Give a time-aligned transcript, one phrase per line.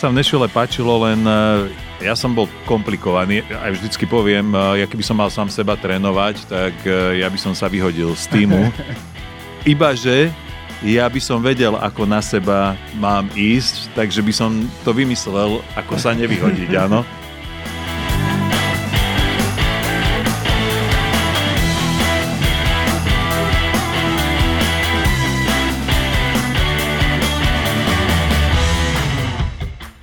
[0.00, 1.68] sa v Nešvile páčilo, len e,
[2.00, 3.44] ja som bol komplikovaný.
[3.52, 7.36] Aj vždycky poviem, e, ja keby som mal sám seba trénovať, tak e, ja by
[7.36, 8.72] som sa vyhodil z týmu.
[9.68, 10.32] Ibaže
[10.80, 16.00] ja by som vedel, ako na seba mám ísť, takže by som to vymyslel, ako
[16.00, 17.04] sa nevyhodiť, áno.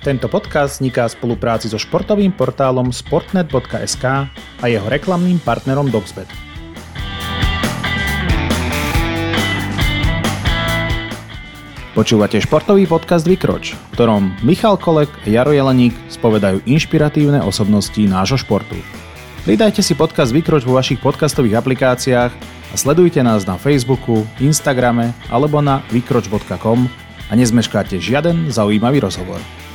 [0.08, 6.24] Tento podcast vzniká v spolupráci so športovým portálom sportnet.sk a jeho reklamným partnerom Doxbet.
[11.92, 18.40] Počúvate športový podcast Vykroč, v ktorom Michal Kolek a Jaro Jeleník spovedajú inšpiratívne osobnosti nášho
[18.40, 18.80] športu.
[19.44, 22.32] Pridajte si podcast Vykroč vo vašich podcastových aplikáciách
[22.72, 26.88] a sledujte nás na Facebooku, Instagrame alebo na vykroč.com
[27.28, 29.67] a nezmeškáte žiaden zaujímavý rozhovor.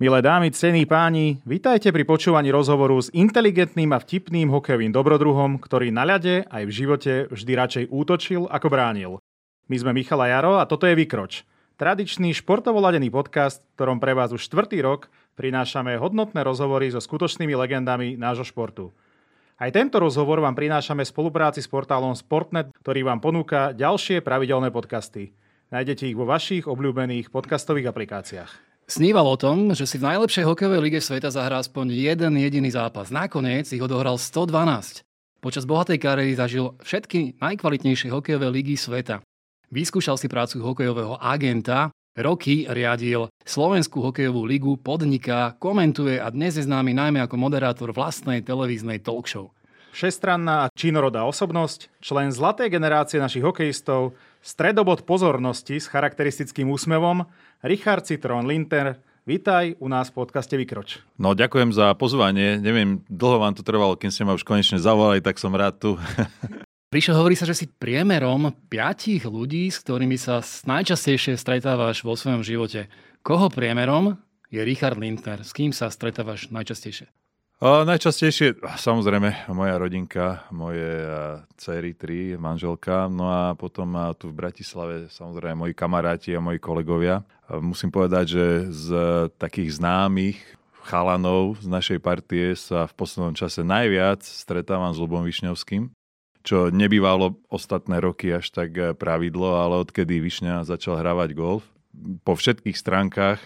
[0.00, 5.92] Milé dámy, cení páni, vitajte pri počúvaní rozhovoru s inteligentným a vtipným hokejovým dobrodruhom, ktorý
[5.92, 9.20] na ľade aj v živote vždy radšej útočil ako bránil.
[9.68, 11.44] My sme Michala Jaro a toto je Vykroč.
[11.76, 17.52] Tradičný športovo ladený podcast, ktorom pre vás už štvrtý rok prinášame hodnotné rozhovory so skutočnými
[17.52, 18.96] legendami nášho športu.
[19.60, 24.72] Aj tento rozhovor vám prinášame v spolupráci s portálom Sportnet, ktorý vám ponúka ďalšie pravidelné
[24.72, 25.36] podcasty.
[25.68, 28.69] Nájdete ich vo vašich obľúbených podcastových aplikáciách.
[28.90, 33.14] Sníval o tom, že si v najlepšej hokejovej lige sveta zahrá aspoň jeden jediný zápas.
[33.14, 35.06] Nakoniec ich odohral 112.
[35.38, 39.22] Počas bohatej kariéry zažil všetky najkvalitnejšie hokejové ligy sveta.
[39.70, 46.66] Vyskúšal si prácu hokejového agenta, roky riadil Slovenskú hokejovú ligu, podniká, komentuje a dnes je
[46.66, 49.30] známy najmä ako moderátor vlastnej televíznej talk
[49.90, 50.06] show.
[50.06, 57.26] Všestranná a činorodá osobnosť, člen zlatej generácie našich hokejistov, stredobod pozornosti s charakteristickým úsmevom,
[57.66, 61.04] Richard Citrón Linter, Vítaj u nás v podcaste Vykroč.
[61.20, 62.56] No ďakujem za pozvanie.
[62.56, 65.90] Neviem, dlho vám to trvalo, kým ste ma už konečne zavolali, tak som rád tu.
[66.90, 72.42] Ríšo, hovorí sa, že si priemerom piatich ľudí, s ktorými sa najčastejšie stretávaš vo svojom
[72.42, 72.90] živote.
[73.22, 74.18] Koho priemerom
[74.50, 75.46] je Richard Lindner?
[75.46, 77.06] S kým sa stretávaš najčastejšie?
[77.60, 81.04] Najčastejšie, samozrejme, moja rodinka, moje
[81.60, 87.20] dcery, tri, manželka, no a potom tu v Bratislave samozrejme moji kamaráti a moji kolegovia.
[87.60, 88.88] Musím povedať, že z
[89.36, 90.40] takých známych
[90.88, 95.92] chalanov z našej partie sa v poslednom čase najviac stretávam s Lubom Višňovským,
[96.40, 101.68] čo nebývalo ostatné roky až tak pravidlo, ale odkedy Višňa začal hravať golf,
[102.24, 103.44] po všetkých stránkach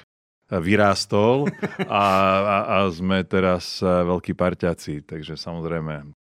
[0.52, 1.48] vyrástol
[1.88, 2.04] a,
[2.36, 6.12] a, a sme teraz e, veľkí parťaci, takže samozrejme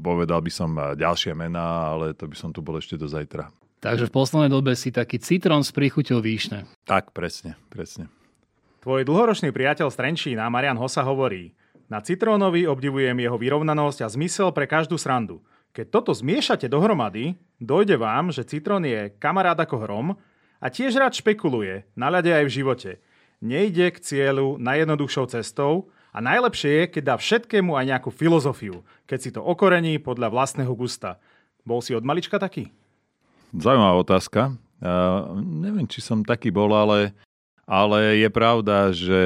[0.00, 3.52] povedal by som e, ďalšie mená, ale to by som tu bol ešte do zajtra.
[3.84, 6.64] Takže v poslednej dobe si taký citrón s príchuťou výšne.
[6.88, 8.08] Tak, presne, presne.
[8.80, 11.52] Tvoj dlhoročný priateľ z Trenčína, Marian Hosa, hovorí
[11.92, 15.44] Na citrónovi obdivujem jeho vyrovnanosť a zmysel pre každú srandu.
[15.76, 20.06] Keď toto zmiešate dohromady, dojde vám, že citrón je kamarát ako hrom
[20.56, 22.90] a tiež rád špekuluje, na ľade aj v živote–
[23.40, 29.18] nejde k cieľu najjednoduchšou cestou a najlepšie je, keď dá všetkému aj nejakú filozofiu, keď
[29.20, 31.20] si to okorení podľa vlastného gusta.
[31.66, 32.72] Bol si od malička taký?
[33.52, 34.56] Zaujímavá otázka.
[34.76, 37.16] Uh, neviem, či som taký bol, ale
[37.66, 39.20] ale je pravda, že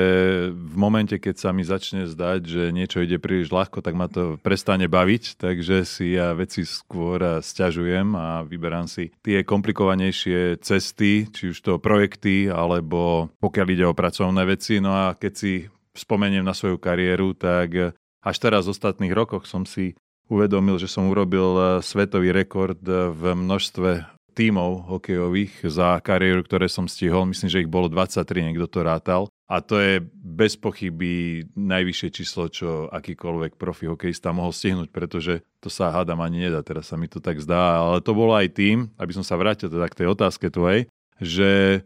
[0.49, 4.41] v momente, keď sa mi začne zdať, že niečo ide príliš ľahko, tak ma to
[4.41, 11.53] prestane baviť, takže si ja veci skôr stiažujem a vyberám si tie komplikovanejšie cesty, či
[11.53, 14.81] už to projekty, alebo pokiaľ ide o pracovné veci.
[14.81, 15.53] No a keď si
[15.93, 17.93] spomeniem na svoju kariéru, tak
[18.25, 20.01] až teraz v ostatných rokoch som si
[20.33, 27.29] uvedomil, že som urobil svetový rekord v množstve tímov hokejových za kariéru, ktoré som stihol.
[27.29, 29.29] Myslím, že ich bolo 23, niekto to rátal.
[29.45, 35.69] A to je bez pochyby najvyššie číslo, čo akýkoľvek profi hokejista mohol stihnúť, pretože to
[35.69, 37.85] sa hádam ani nedá, teraz sa mi to tak zdá.
[37.85, 40.89] Ale to bolo aj tým, aby som sa vrátil teda k tej otázke tvojej,
[41.21, 41.85] že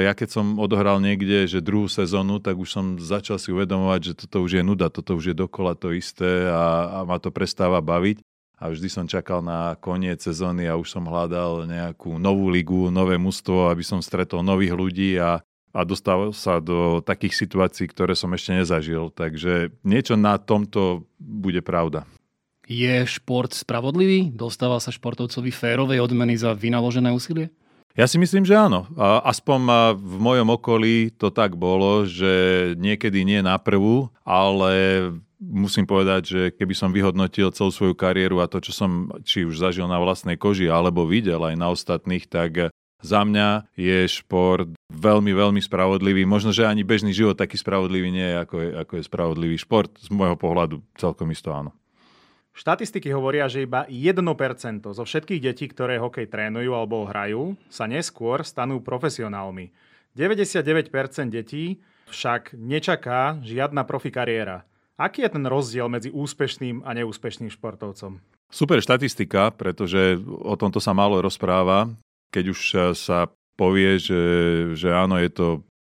[0.00, 4.12] ja keď som odohral niekde, že druhú sezónu, tak už som začal si uvedomovať, že
[4.24, 7.84] toto už je nuda, toto už je dokola to isté a, a ma to prestáva
[7.84, 8.24] baviť
[8.62, 13.18] a vždy som čakal na koniec sezóny a už som hľadal nejakú novú ligu, nové
[13.18, 15.42] mužstvo, aby som stretol nových ľudí a,
[15.74, 19.10] a dostal sa do takých situácií, ktoré som ešte nezažil.
[19.10, 22.06] Takže niečo na tomto bude pravda.
[22.70, 24.30] Je šport spravodlivý?
[24.30, 27.50] Dostáva sa športovcovi férovej odmeny za vynaložené úsilie?
[27.92, 28.88] Ja si myslím, že áno.
[29.24, 29.58] Aspoň
[30.00, 36.42] v mojom okolí to tak bolo, že niekedy nie na prvú, ale musím povedať, že
[36.56, 40.40] keby som vyhodnotil celú svoju kariéru a to, čo som či už zažil na vlastnej
[40.40, 42.72] koži alebo videl aj na ostatných, tak
[43.02, 46.22] za mňa je šport veľmi, veľmi spravodlivý.
[46.22, 49.90] Možno, že ani bežný život taký spravodlivý nie je, ako je, ako je spravodlivý šport.
[49.98, 51.74] Z môjho pohľadu celkom isto áno.
[52.52, 58.44] Štatistiky hovoria, že iba 1% zo všetkých detí, ktoré hokej trénujú alebo hrajú, sa neskôr
[58.44, 59.72] stanú profesionálmi.
[60.12, 61.80] 99% detí
[62.12, 64.68] však nečaká žiadna profi kariéra.
[65.00, 68.20] Aký je ten rozdiel medzi úspešným a neúspešným športovcom?
[68.52, 71.88] Super štatistika, pretože o tomto sa málo rozpráva.
[72.28, 72.60] Keď už
[72.92, 74.22] sa povie, že,
[74.76, 75.46] že áno, je to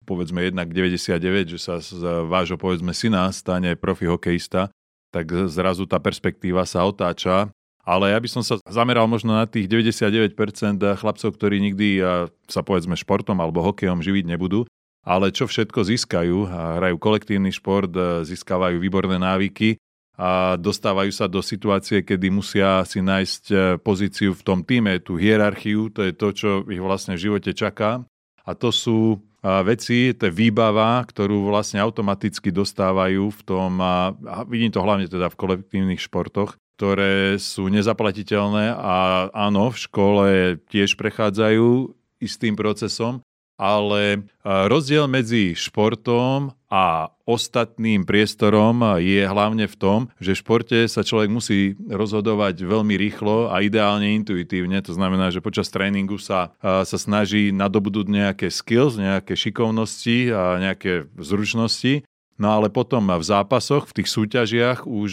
[0.04, 4.68] povedzme jednak 99, že sa z vášho povedzme syna stane profi hokejista,
[5.10, 7.50] tak zrazu tá perspektíva sa otáča.
[7.84, 10.36] Ale ja by som sa zameral možno na tých 99%
[10.78, 11.98] chlapcov, ktorí nikdy
[12.46, 14.70] sa povedzme športom alebo hokejom živiť nebudú,
[15.02, 16.38] ale čo všetko získajú.
[16.54, 17.90] Hrajú kolektívny šport,
[18.30, 19.82] získavajú výborné návyky
[20.20, 25.16] a dostávajú sa do situácie, kedy musia si nájsť e, pozíciu v tom týme, tú
[25.16, 28.04] hierarchiu, to je to, čo ich vlastne v živote čaká.
[28.50, 34.18] A to sú veci, to je výbava, ktorú vlastne automaticky dostávajú v tom, a
[34.50, 40.28] vidím to hlavne teda v kolektívnych športoch, ktoré sú nezaplatiteľné a áno, v škole
[40.68, 43.24] tiež prechádzajú istým procesom,
[43.60, 51.04] ale rozdiel medzi športom a ostatným priestorom je hlavne v tom, že v športe sa
[51.04, 54.80] človek musí rozhodovať veľmi rýchlo a ideálne intuitívne.
[54.88, 61.12] To znamená, že počas tréningu sa, sa snaží nadobudnúť nejaké skills, nejaké šikovnosti a nejaké
[61.20, 62.08] zručnosti
[62.40, 65.12] No ale potom v zápasoch, v tých súťažiach, už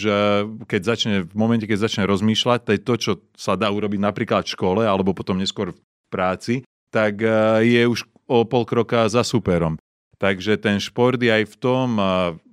[0.63, 4.47] keď začne, v momente, keď začne rozmýšľať, to je to, čo sa dá urobiť napríklad
[4.47, 7.19] v škole, alebo potom neskôr v práci, tak
[7.67, 9.79] je už o pol kroka za superom.
[10.17, 12.01] Takže ten šport je aj v tom,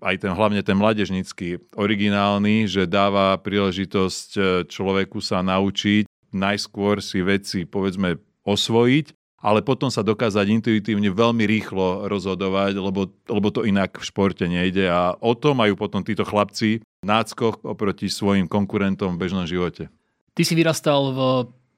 [0.05, 6.05] aj ten, hlavne ten mladežnický, originálny, že dáva príležitosť e, človeku sa naučiť
[6.35, 13.49] najskôr si veci, povedzme, osvojiť, ale potom sa dokázať intuitívne veľmi rýchlo rozhodovať, lebo, lebo
[13.49, 14.91] to inak v športe nejde.
[14.91, 19.89] A o to majú potom títo chlapci náckoch oproti svojim konkurentom v bežnom živote.
[20.35, 21.21] Ty si vyrastal v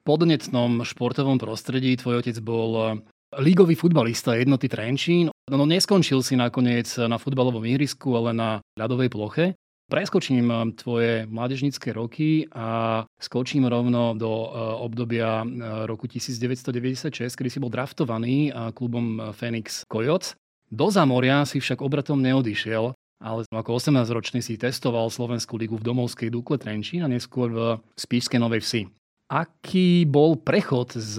[0.06, 3.02] podnetnom športovom prostredí, tvoj otec bol
[3.38, 5.30] lígový futbalista jednoty Trenčín.
[5.50, 9.54] No neskončil si nakoniec na futbalovom ihrisku, ale na ľadovej ploche.
[9.86, 14.48] Preskočím eh, tvoje mládežnické roky a skočím rovno do eh,
[14.82, 20.34] obdobia eh, roku 1996, kedy si bol draftovaný klubom Phoenix Coyotes.
[20.66, 22.90] Do Zamoria si však obratom neodišiel,
[23.22, 27.60] ale ako 18-ročný si testoval Slovenskú ligu v domovskej Dukle Trenčín a neskôr v
[27.94, 28.82] Spíšskej Novej Vsi.
[29.26, 31.18] Aký bol prechod z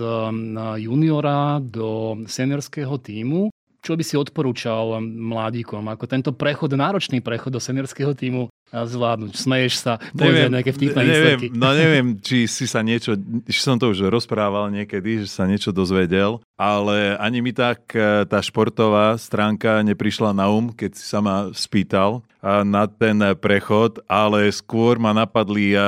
[0.79, 3.51] juniora do seniorského týmu?
[3.83, 5.83] Čo by si odporúčal mladíkom?
[5.91, 9.31] Ako tento prechod, náročný prechod do seniorského týmu zvládnuť?
[9.33, 13.15] Smeješ sa, neviem, nejaké vtipné neviem, No neviem, či si sa niečo,
[13.47, 18.27] či som to už rozprával niekedy, že sa niečo dozvedel, ale ani mi tak e,
[18.27, 24.47] tá športová stránka neprišla na um, keď si sa ma spýtal na ten prechod, ale
[24.53, 25.79] skôr ma napadli e,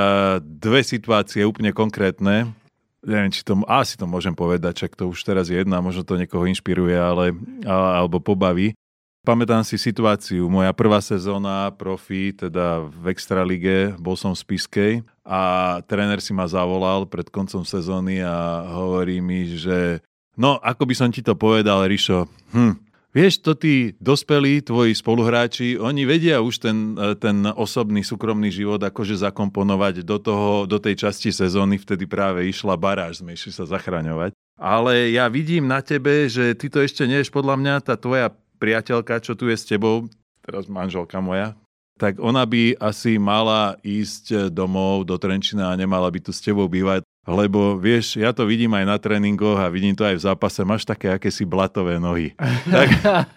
[0.42, 2.52] dve situácie úplne konkrétne,
[3.00, 6.20] neviem, či to, asi to môžem povedať, čak to už teraz je jedna, možno to
[6.20, 7.32] niekoho inšpiruje, ale,
[7.64, 8.76] alebo pobaví.
[9.20, 14.92] Pamätám si situáciu, moja prvá sezóna profi, teda v Extralige, bol som v Spiskej
[15.28, 15.40] a
[15.84, 20.00] tréner si ma zavolal pred koncom sezóny a hovorí mi, že
[20.40, 22.24] no, ako by som ti to povedal, Rišo,
[22.56, 28.78] hm, Vieš, to tí dospelí, tvoji spoluhráči, oni vedia už ten, ten osobný, súkromný život
[28.78, 33.66] akože zakomponovať do, toho, do tej časti sezóny, vtedy práve išla baráž, sme išli sa
[33.66, 34.30] zachraňovať.
[34.54, 39.24] Ale ja vidím na tebe, že ty to ešte nevieš, podľa mňa tá tvoja priateľka,
[39.24, 40.06] čo tu je s tebou,
[40.44, 41.56] teraz manželka moja,
[42.00, 46.64] tak ona by asi mala ísť domov do Trenčina a nemala by tu s tebou
[46.64, 50.64] bývať, lebo vieš, ja to vidím aj na tréningoch a vidím to aj v zápase,
[50.64, 52.32] máš také akési blatové nohy.
[52.74, 52.88] tak,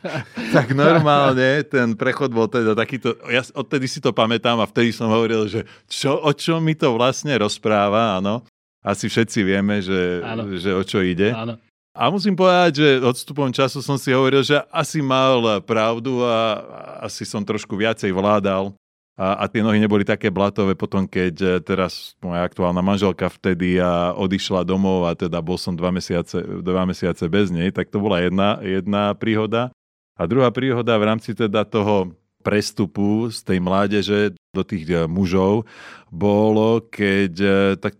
[0.55, 5.11] tak normálne ten prechod bol teda takýto, ja odtedy si to pamätám a vtedy som
[5.11, 8.47] hovoril, že čo, o čo mi to vlastne rozpráva, áno.
[8.83, 10.19] Asi všetci vieme, že,
[10.59, 11.31] že o čo ide.
[11.31, 11.55] Áno.
[11.93, 16.57] A musím povedať, že odstupom času som si hovoril, že asi mal pravdu a
[17.05, 18.73] asi som trošku viacej vládal.
[19.13, 23.77] A, a tie nohy neboli také blatové potom, keď e, teraz moja aktuálna manželka vtedy
[23.77, 28.01] a odišla domov a teda bol som dva mesiace, dva mesiace bez nej, tak to
[28.01, 29.69] bola jedna, jedna príhoda.
[30.17, 35.69] A druhá príhoda v rámci teda toho prestupu z tej mládeže do tých e, mužov
[36.09, 37.93] bolo, keď e, tak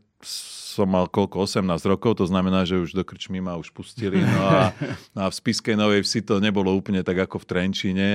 [0.74, 4.18] som mal koľko, 18 rokov, to znamená, že už do krčmy ma už pustili.
[4.18, 4.74] No a,
[5.22, 8.10] a v Spiskej Novej Vsi to nebolo úplne tak ako v Trenčine.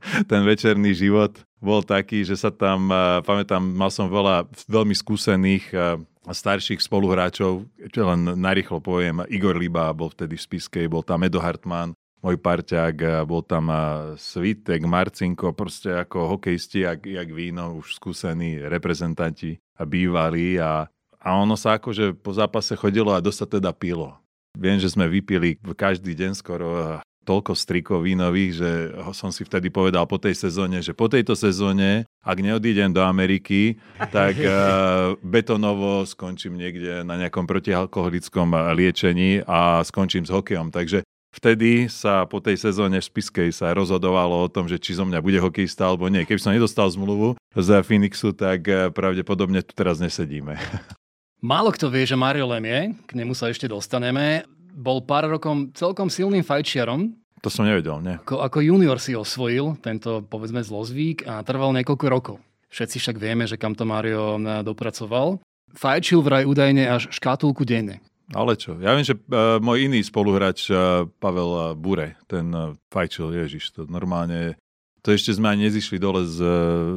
[0.30, 2.88] ten večerný život bol taký, že sa tam,
[3.20, 5.76] pamätám, mal som veľa veľmi skúsených
[6.24, 11.40] starších spoluhráčov, čo len narýchlo poviem, Igor Liba bol vtedy v Spiskej, bol tam Edo
[11.40, 13.72] Hartmann, môj parťák, bol tam
[14.16, 20.88] Svitek, Marcinko, proste ako hokejisti, jak, jak víno, už skúsení reprezentanti a bývalí a,
[21.20, 24.16] a ono sa akože po zápase chodilo a dosť sa teda pilo.
[24.56, 26.98] Viem, že sme vypili každý deň skoro
[27.28, 28.70] toľko strikov vínových, že
[29.12, 33.78] som si vtedy povedal po tej sezóne, že po tejto sezóne, ak neodídem do Ameriky,
[34.10, 40.72] tak uh, betonovo skončím niekde na nejakom protialkoholickom liečení a skončím s hokejom.
[40.72, 45.06] Takže Vtedy sa po tej sezóne v Spiskej sa rozhodovalo o tom, že či zo
[45.06, 46.26] mňa bude hokejista alebo nie.
[46.26, 50.58] Keby som nedostal zmluvu z Phoenixu, tak eh, pravdepodobne tu teraz nesedíme.
[51.40, 54.44] Málo kto vie, že Mario Lemie, k nemu sa ešte dostaneme,
[54.76, 57.16] bol pár rokom celkom silným fajčiarom.
[57.40, 58.20] To som nevedel, nie.
[58.20, 62.36] Ako, ako junior si osvojil tento, povedzme, zlozvík a trval niekoľko rokov.
[62.68, 65.40] Všetci však vieme, že kam to Mario dopracoval.
[65.72, 68.04] Fajčil vraj údajne až škatulku denne.
[68.36, 68.76] Ale čo?
[68.76, 73.88] Ja viem, že uh, môj iný spoluhráč uh, Pavel Bure, ten uh, fajčil, ježiš, to
[73.88, 74.60] normálne,
[75.00, 76.38] to ešte sme ani nezišli dole z,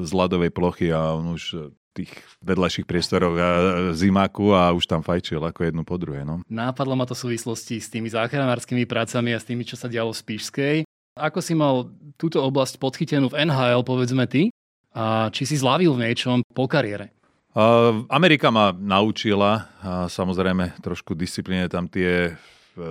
[0.04, 3.50] z ľadovej plochy a on už tých vedľajších priestoroch a
[3.94, 6.26] zimáku a už tam fajčil ako jednu po druhé.
[6.26, 6.42] No.
[6.50, 10.12] Nápadlo ma to v súvislosti s tými záchranárskymi prácami a s tými, čo sa dialo
[10.12, 10.78] v Spišskej.
[11.14, 14.50] Ako si mal túto oblasť podchytenú v NHL, povedzme ty?
[14.98, 17.14] A či si zlavil v niečom po kariére?
[18.10, 22.36] Amerika ma naučila, a samozrejme trošku disciplíne tam tie e,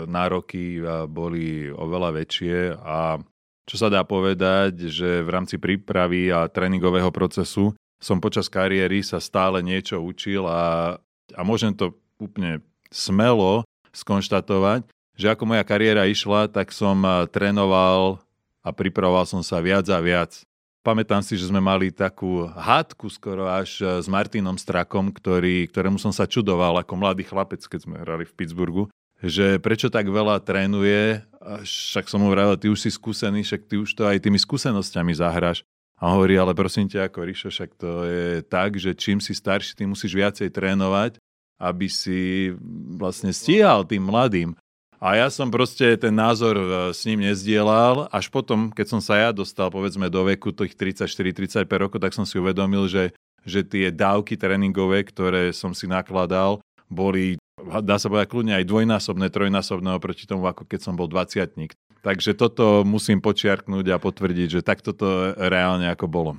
[0.07, 0.79] nároky
[1.11, 3.19] boli oveľa väčšie a
[3.67, 9.23] čo sa dá povedať, že v rámci prípravy a tréningového procesu som počas kariéry sa
[9.23, 10.99] stále niečo učil a,
[11.33, 12.59] a môžem to úplne
[12.91, 13.63] smelo
[13.95, 16.99] skonštatovať, že ako moja kariéra išla, tak som
[17.31, 18.19] trénoval
[18.67, 20.43] a pripravoval som sa viac a viac.
[20.83, 26.11] Pamätám si, že sme mali takú hádku skoro až s Martinom Strakom, ktorý, ktorému som
[26.11, 28.91] sa čudoval ako mladý chlapec, keď sme hrali v Pittsburghu,
[29.23, 31.23] že prečo tak veľa trénuje,
[31.63, 35.15] však som mu vravil, ty už si skúsený, však ty už to aj tými skúsenosťami
[35.15, 35.63] zahráš.
[36.03, 39.79] A hovorí, ale prosím ťa, ako Ríšo, však to je tak, že čím si starší,
[39.79, 41.23] tým musíš viacej trénovať,
[41.63, 42.51] aby si
[42.99, 44.59] vlastne stíhal tým mladým.
[44.99, 49.15] A ja som proste ten názor e, s ním nezdielal, až potom, keď som sa
[49.19, 53.15] ja dostal, povedzme, do veku tých 34-35 rokov, tak som si uvedomil, že,
[53.47, 56.59] že tie dávky tréningové, ktoré som si nakladal,
[56.91, 61.55] boli, dá sa povedať, kľudne aj dvojnásobné, trojnásobné oproti tomu, ako keď som bol 20
[62.03, 66.33] Takže toto musím počiarknúť a potvrdiť, že takto to reálne ako bolo.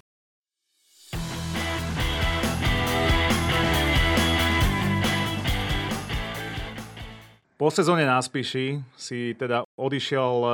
[7.63, 10.51] Po sezóne na Spiši si teda odišiel eh,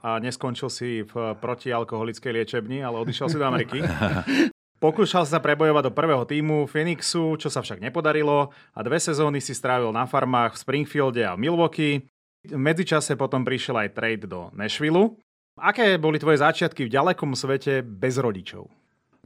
[0.00, 3.84] a neskončil si v protialkoholickej liečebni, ale odišiel si do Ameriky.
[4.80, 9.52] Pokúšal sa prebojovať do prvého týmu Phoenixu, čo sa však nepodarilo a dve sezóny si
[9.52, 12.08] strávil na farmách v Springfielde a v Milwaukee.
[12.50, 15.18] V medzičase potom prišiel aj trade do Nashville.
[15.56, 18.68] Aké boli tvoje začiatky v ďalekom svete bez rodičov?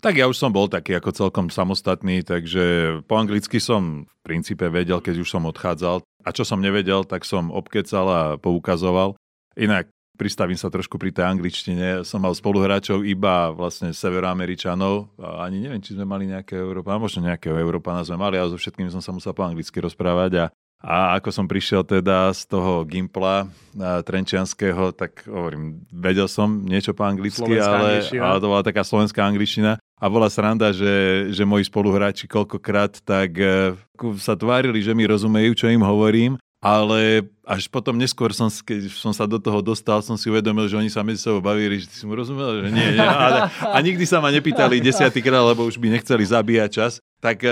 [0.00, 4.64] Tak ja už som bol taký ako celkom samostatný, takže po anglicky som v princípe
[4.72, 6.00] vedel, keď už som odchádzal.
[6.24, 9.20] A čo som nevedel, tak som obkecal a poukazoval.
[9.60, 12.04] Inak pristavím sa trošku pri tej angličtine.
[12.04, 15.16] Som mal spoluhráčov iba vlastne severoameričanov.
[15.20, 18.60] A ani neviem, či sme mali nejakého Európa, možno nejakého Európana sme mali, ale so
[18.60, 20.44] všetkými som sa musel po anglicky rozprávať a
[20.80, 27.04] a ako som prišiel teda z toho Gimpla trenčianského, tak hovorím, vedel som niečo po
[27.04, 29.76] anglicky, ale, ale to bola taká slovenská angličtina.
[30.00, 33.76] A bola sranda, že, že moji spoluhráči koľkokrát tak e,
[34.16, 39.16] sa tvárili, že mi rozumejú, čo im hovorím, ale až potom neskôr, som, keď som
[39.16, 42.04] sa do toho dostal, som si uvedomil, že oni sa medzi sebou bavili, že si
[42.04, 43.00] mu rozumel, že nie, nie.
[43.00, 46.92] A, a nikdy sa ma nepýtali desiatýkrát, lebo už by nechceli zabíjať čas.
[47.24, 47.50] Tak e,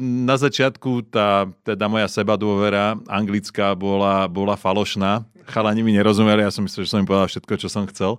[0.00, 5.28] na začiatku tá teda moja seba dôvera anglická bola, bola falošná.
[5.52, 8.16] Chalani mi nerozumeli, ja som myslel, že som im povedal všetko, čo som chcel.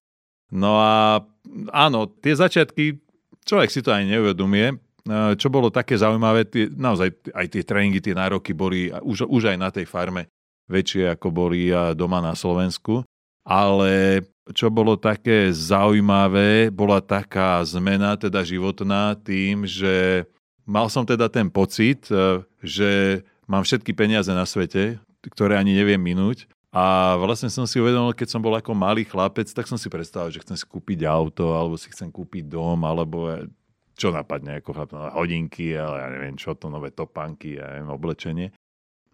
[0.53, 1.25] No a
[1.73, 3.01] áno, tie začiatky,
[3.43, 4.79] človek si to aj neuvedomie,
[5.39, 9.57] čo bolo také zaujímavé, tie, naozaj aj tie tréningy, tie nároky boli už, už aj
[9.57, 10.27] na tej farme
[10.67, 13.07] väčšie, ako boli doma na Slovensku.
[13.47, 14.23] Ale
[14.53, 20.27] čo bolo také zaujímavé, bola taká zmena, teda životná, tým, že
[20.67, 24.99] mal som teda ten pocit, e, že mám všetky peniaze na svete,
[25.31, 26.47] ktoré ani neviem minúť.
[26.71, 30.35] A vlastne som si uvedomil, keď som bol ako malý chlapec, tak som si predstavil,
[30.35, 33.47] že chcem si kúpiť auto, alebo si chcem kúpiť dom, alebo e,
[33.97, 38.47] čo napadne ako chlap, hodinky, ale ja neviem čo to, nové topánky, ja neviem, oblečenie.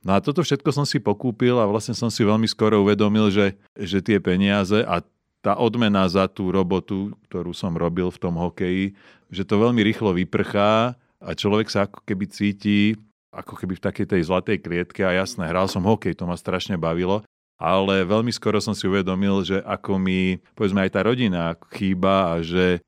[0.04, 3.56] No a toto všetko som si pokúpil a vlastne som si veľmi skoro uvedomil, že,
[3.80, 5.00] že tie peniaze a
[5.40, 8.96] tá odmena za tú robotu, ktorú som robil v tom hokeji,
[9.32, 13.00] že to veľmi rýchlo vyprchá a človek sa ako keby cíti
[13.34, 16.78] ako keby v takej tej zlatej klietke a jasné, hral som hokej, to ma strašne
[16.78, 17.26] bavilo,
[17.58, 22.46] ale veľmi skoro som si uvedomil, že ako mi, povedzme aj tá rodina chýba a
[22.46, 22.86] že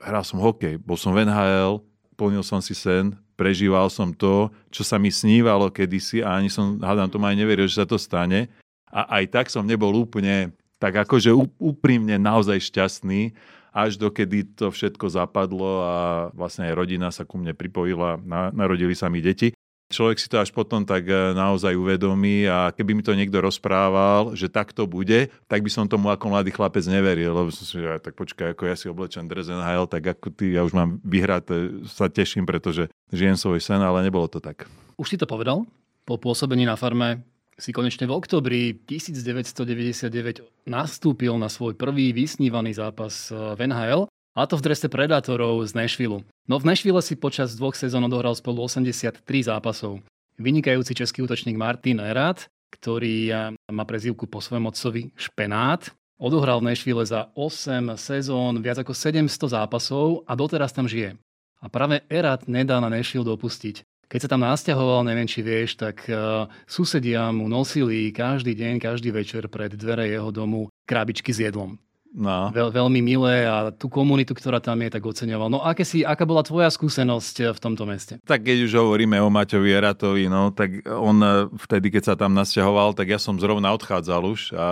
[0.00, 1.84] hral som hokej, bol som v NHL,
[2.16, 6.76] plnil som si sen, prežíval som to, čo sa mi snívalo kedysi a ani som,
[6.76, 8.52] hádam, tomu aj neveril, že sa to stane.
[8.90, 13.36] A aj tak som nebol úplne tak akože úprimne naozaj šťastný,
[13.70, 15.96] až dokedy to všetko zapadlo a
[16.34, 19.54] vlastne aj rodina sa ku mne pripojila, na, narodili sa mi deti.
[19.90, 24.38] Človek si to až potom tak e, naozaj uvedomí a keby mi to niekto rozprával,
[24.38, 27.82] že tak to bude, tak by som tomu ako mladý chlapec neveril, lebo som si
[27.82, 31.02] že tak počkaj, ako ja si oblečen dres NHL, tak ako ty, ja už mám
[31.02, 31.42] vyhrať,
[31.90, 34.70] sa teším, pretože žijem svoj sen, ale nebolo to tak.
[34.94, 35.66] Už si to povedal?
[36.06, 37.26] Po pôsobení na farme
[37.60, 44.46] si konečne v oktobri 1999 nastúpil na svoj prvý vysnívaný zápas eh, v NHL, a
[44.46, 46.22] to v drese Predatorov z Nashville.
[46.46, 50.02] No v Nashville si počas dvoch sezón odohral spolu 83 zápasov.
[50.40, 53.36] Vynikajúci český útočník Martin Erat, ktorý eh,
[53.68, 59.26] má prezývku po svojom otcovi Špenát, odohral v Nashville za 8 sezón viac ako 700
[59.56, 61.16] zápasov a doteraz tam žije.
[61.60, 63.84] A práve Erat nedá na Nashville dopustiť.
[64.10, 69.14] Keď sa tam nasťahoval, neviem či vieš, tak uh, susedia mu nosili každý deň, každý
[69.14, 71.78] večer pred dvere jeho domu krabičky s jedlom.
[72.10, 72.50] No.
[72.50, 75.46] Veľ, veľmi milé a tú komunitu, ktorá tam je, tak oceňoval.
[75.46, 78.18] No aké si, aká bola tvoja skúsenosť eh, v tomto meste?
[78.26, 82.34] Tak keď už hovoríme o Maťovi Eratovi, no, tak on eh, vtedy, keď sa tam
[82.34, 84.66] nasťahoval, tak ja som zrovna odchádzal už a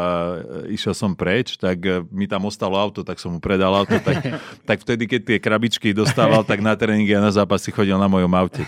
[0.67, 1.79] eh, išiel som preč, tak
[2.11, 3.95] mi tam ostalo auto, tak som mu predal auto.
[4.03, 4.17] Tak,
[4.69, 8.35] tak vtedy, keď tie krabičky dostával, tak na tréningy a na zápasy chodil na mojom
[8.35, 8.67] aute.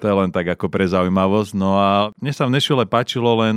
[0.00, 1.52] To je len tak ako pre zaujímavosť.
[1.56, 3.56] No a mne sa v Nešvile páčilo len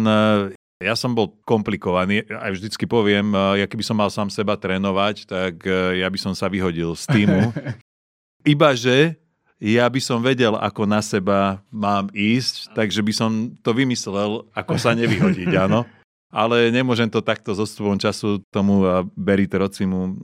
[0.79, 5.67] ja som bol komplikovaný, aj vždycky poviem, ja keby som mal sám seba trénovať, tak
[5.95, 7.51] ja by som sa vyhodil z týmu.
[8.55, 9.19] Ibaže
[9.59, 14.79] ja by som vedel, ako na seba mám ísť, takže by som to vymyslel, ako
[14.79, 15.83] sa nevyhodiť, áno.
[16.31, 18.85] Ale nemôžem to takto so stupom času tomu
[19.19, 20.15] Berry Trocimu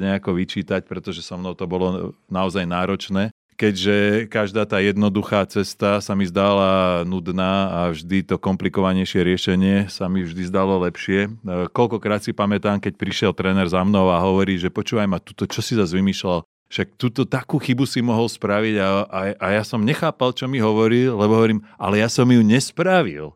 [0.00, 3.28] nejako vyčítať, pretože so mnou to bolo naozaj náročné
[3.62, 10.10] keďže každá tá jednoduchá cesta sa mi zdala nudná a vždy to komplikovanejšie riešenie sa
[10.10, 11.30] mi vždy zdalo lepšie.
[11.30, 15.46] E, koľkokrát si pamätám, keď prišiel tréner za mnou a hovorí, že počúvaj ma, tuto,
[15.46, 16.42] čo si zase vymýšľal?
[16.74, 20.58] Však túto takú chybu si mohol spraviť a, a, a ja som nechápal, čo mi
[20.58, 23.30] hovorí, lebo hovorím, ale ja som ju nespravil.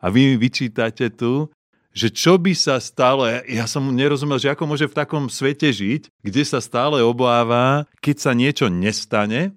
[0.00, 1.52] A vy mi vyčítate tu,
[1.92, 6.08] že čo by sa stalo, ja, som nerozumel, že ako môže v takom svete žiť,
[6.24, 9.56] kde sa stále obáva, keď sa niečo nestane,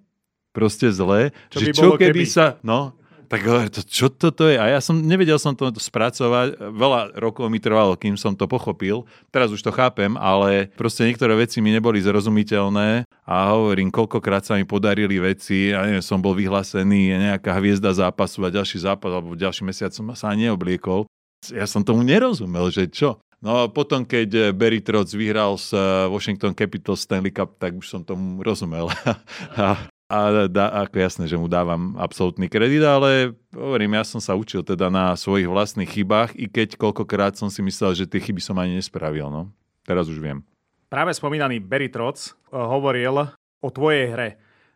[0.51, 2.97] proste zle, čo že čo keby, keby sa, no,
[3.29, 4.57] tak to, čo toto je?
[4.57, 9.05] A ja som, nevedel som to spracovať, veľa rokov mi trvalo, kým som to pochopil,
[9.29, 14.57] teraz už to chápem, ale proste niektoré veci mi neboli zrozumiteľné a hovorím, koľkokrát sa
[14.57, 19.38] mi podarili veci, ja neviem, som bol vyhlásený, nejaká hviezda zápasu a ďalší zápas, alebo
[19.38, 21.05] ďalší mesiac som sa ani neobliekol
[21.47, 23.23] ja som tomu nerozumel, že čo.
[23.39, 25.79] No a potom, keď Barry Trotz vyhral s eh,
[26.12, 28.91] Washington Capitals Stanley Cup, tak už som tomu rozumel.
[29.55, 34.34] a, a dá, ako jasné, že mu dávam absolútny kredit, ale hovorím, ja som sa
[34.34, 38.41] učil teda na svojich vlastných chybách, i keď koľkokrát som si myslel, že tie chyby
[38.41, 39.30] som ani nespravil.
[39.30, 39.54] No.
[39.86, 40.41] Teraz už viem.
[40.89, 43.30] Práve spomínaný Barry Trotz eh, hovoril
[43.62, 44.30] o tvojej hre.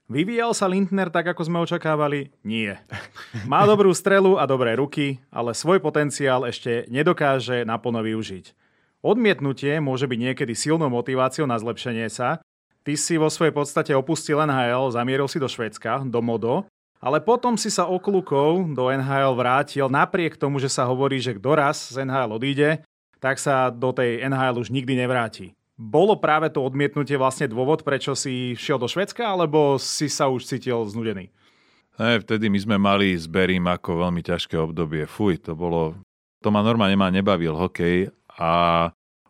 [0.06, 2.30] Vyvíjal sa Lindner tak, ako sme očakávali?
[2.46, 2.86] Nie.
[3.50, 8.54] Má dobrú strelu a dobré ruky, ale svoj potenciál ešte nedokáže naplno využiť.
[9.02, 12.43] Odmietnutie môže byť niekedy silnou motiváciou na zlepšenie sa.
[12.84, 16.67] Ty si vo svojej podstate opustil NHL, zamieril si do Švedska, do Modo,
[17.00, 21.50] ale potom si sa okľukov do NHL vrátil napriek tomu, že sa hovorí, že kto
[21.56, 22.84] raz z NHL odíde,
[23.24, 25.56] tak sa do tej NHL už nikdy nevráti.
[25.80, 30.43] Bolo práve to odmietnutie vlastne dôvod, prečo si šiel do Švedska, alebo si sa už
[30.43, 31.32] cítil znudený?
[31.96, 35.08] Ne, vtedy my sme mali s Berím ako veľmi ťažké obdobie.
[35.08, 35.96] Fuj, to bolo...
[36.43, 38.52] To ma normálne ma nebavil hokej a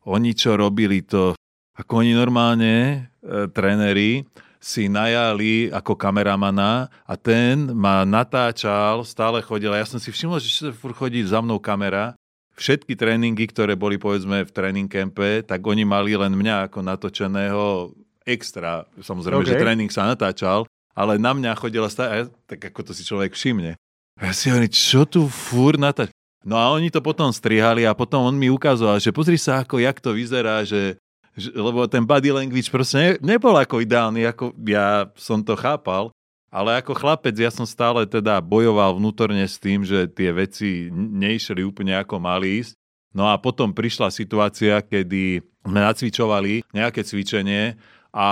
[0.10, 1.38] oni čo robili to...
[1.74, 3.06] Ako oni normálne,
[3.56, 4.28] tréneri,
[4.64, 9.76] si najali ako kameramana a ten ma natáčal, stále chodil.
[9.76, 12.16] A ja som si všimol, že furt chodí za mnou kamera
[12.56, 17.92] všetky tréningy, ktoré boli povedzme v tréning campe, tak oni mali len mňa ako natočeného
[18.24, 18.86] extra.
[19.02, 19.52] Samozrejme, okay.
[19.58, 23.76] že tréning sa natáčal, ale na mňa chodila stále, tak ako to si človek všimne.
[24.22, 26.14] A ja si hovorím, čo tu fúr natáč...
[26.44, 29.80] No a oni to potom strihali a potom on mi ukazoval, že pozri sa, ako
[29.80, 31.00] jak to vyzerá, že
[31.38, 36.14] lebo ten body language proste ne, nebol ako ideálny, ako ja som to chápal,
[36.54, 41.66] ale ako chlapec ja som stále teda bojoval vnútorne s tým, že tie veci neišli
[41.66, 42.78] úplne ako mali ísť.
[43.14, 47.78] No a potom prišla situácia, kedy sme nacvičovali nejaké cvičenie
[48.14, 48.28] a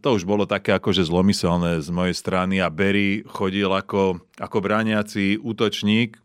[0.00, 5.40] to už bolo také akože zlomyselné z mojej strany a Berry chodil ako, ako brániaci
[5.40, 6.16] útočník,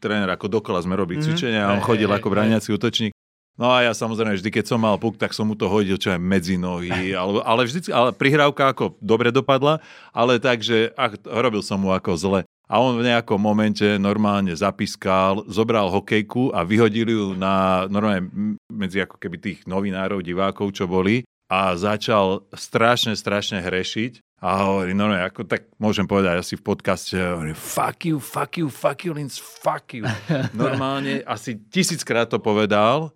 [0.00, 1.24] tréner ako dokola sme robili mm.
[1.24, 3.13] cvičenia a on chodil ako brániaci útočník.
[3.54, 6.10] No a ja samozrejme vždy, keď som mal puk, tak som mu to hodil čo
[6.10, 9.78] aj medzi nohy, ale, ale vždy, ale prihrávka ako dobre dopadla,
[10.10, 12.40] ale tak, že ach, robil som mu ako zle.
[12.64, 18.32] A on v nejakom momente normálne zapiskal, zobral hokejku a vyhodil ju na normálne
[18.72, 24.24] medzi ako keby tých novinárov, divákov, čo boli a začal strašne, strašne hrešiť.
[24.44, 28.52] A hovorí, no, no, ako tak môžem povedať asi v podcaste, hovorí, fuck you, fuck
[28.60, 30.04] you, fuck you, Linz, fuck you.
[30.56, 33.12] Normálne asi tisíckrát to povedal,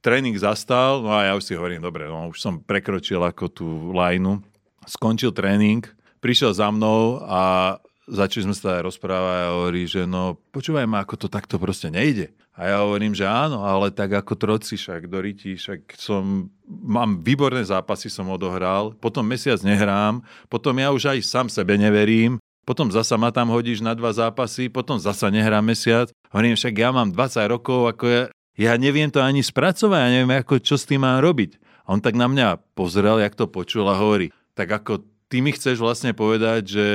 [0.00, 3.68] tréning zastal, no a ja už si hovorím, dobre, no už som prekročil ako tú
[3.92, 4.40] lajnu,
[4.88, 5.84] skončil tréning,
[6.24, 7.76] prišiel za mnou a
[8.10, 11.92] začali sme sa aj rozprávať a hovorí, že no počúvaj ma, ako to takto proste
[11.92, 12.34] nejde.
[12.60, 17.24] A ja hovorím, že áno, ale tak ako troci, však do ryti, však som, mám
[17.24, 22.36] výborné zápasy, som odohral, potom mesiac nehrám, potom ja už aj sám sebe neverím,
[22.68, 26.12] potom zasa ma tam hodíš na dva zápasy, potom zasa nehrám mesiac.
[26.28, 28.22] Hovorím, však ja mám 20 rokov, ako ja,
[28.60, 31.56] ja neviem to ani spracovať, ja neviem, ako, čo s tým mám robiť.
[31.88, 35.00] A on tak na mňa pozrel, jak to počul a hovorí, tak ako
[35.32, 36.88] ty mi chceš vlastne povedať, že,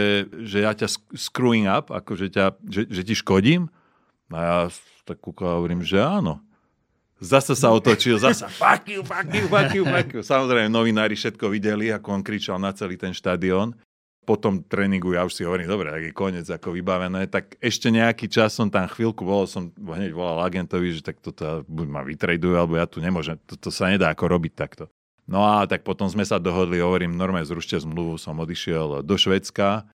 [0.45, 3.73] že ja ťa screwing up, ako že, ťa, že, že ti škodím?
[4.29, 4.57] A ja
[5.09, 6.45] tak kúkal a hovorím, že áno.
[7.15, 10.21] Zase sa otočil, zase fuck you, fuck you, fuck you, fuck you.
[10.21, 13.73] Samozrejme, novinári všetko videli, ako on kričal na celý ten štadión.
[14.25, 17.93] Po tom tréningu ja už si hovorím, dobre, ak je koniec ako vybavené, tak ešte
[17.93, 22.01] nejaký čas som tam chvíľku bol, som hneď volal agentovi, že tak toto buď ma
[22.01, 24.89] vytradujú, alebo ja tu nemôžem, toto sa nedá ako robiť takto.
[25.25, 29.89] No a tak potom sme sa dohodli, hovorím, normálne zrušte zmluvu, som odišiel do Švedska.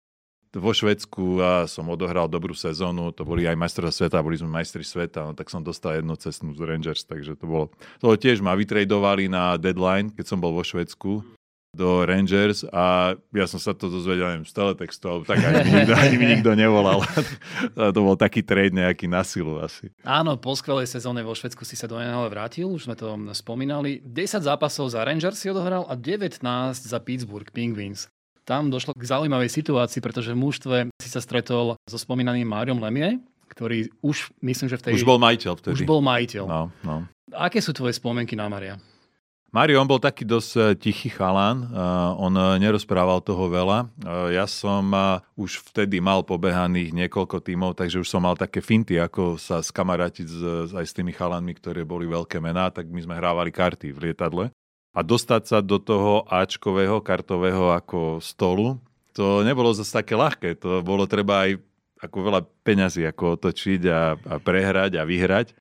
[0.50, 4.82] Vo Švedsku a som odohral dobrú sezónu, to boli aj majstrovstvá sveta, boli sme majstri
[4.82, 7.70] sveta, no tak som dostal jednu cestnú z Rangers, takže to bolo,
[8.02, 11.22] to tiež ma vytredovali na deadline, keď som bol vo Švedsku
[11.70, 15.70] do Rangers a ja som sa to dozvedel neviem, z teletextu, alebo tak ani mi
[15.78, 16.98] nikto, ani mi nikto nevolal.
[17.94, 19.94] to bol taký trade nejaký na silu asi.
[20.02, 24.02] Áno, po skvelej sezóne vo Švedsku si sa do NHL vrátil, už sme to spomínali.
[24.02, 26.42] 10 zápasov za Rangers si odohral a 19
[26.74, 28.10] za Pittsburgh Penguins.
[28.42, 33.22] Tam došlo k zaujímavej situácii, pretože v mužstve si sa stretol so spomínaným Máriom Lemie,
[33.46, 34.92] ktorý už, myslím, že v tej...
[34.98, 35.74] Už bol majiteľ vtedy.
[35.78, 36.44] Už bol majiteľ.
[36.50, 37.06] No, no.
[37.30, 38.74] Aké sú tvoje spomienky na Maria?
[39.50, 41.82] Mario, on bol taký dosť e, tichý chalan, e,
[42.22, 43.90] on e, nerozprával toho veľa.
[44.30, 44.94] Ja som
[45.34, 50.26] už vtedy mal pobehaných niekoľko tímov, takže už som mal také finty, ako sa skamarátiť
[50.70, 54.54] aj s tými chalanmi, ktoré boli veľké mená, tak my sme hrávali karty v lietadle.
[54.94, 58.78] A dostať sa do toho Ačkového, kartového ako stolu,
[59.14, 60.62] to nebolo zase také ľahké.
[60.62, 61.58] To bolo treba aj
[62.00, 65.58] ako veľa peňazí ako otočiť a, a prehrať a vyhrať.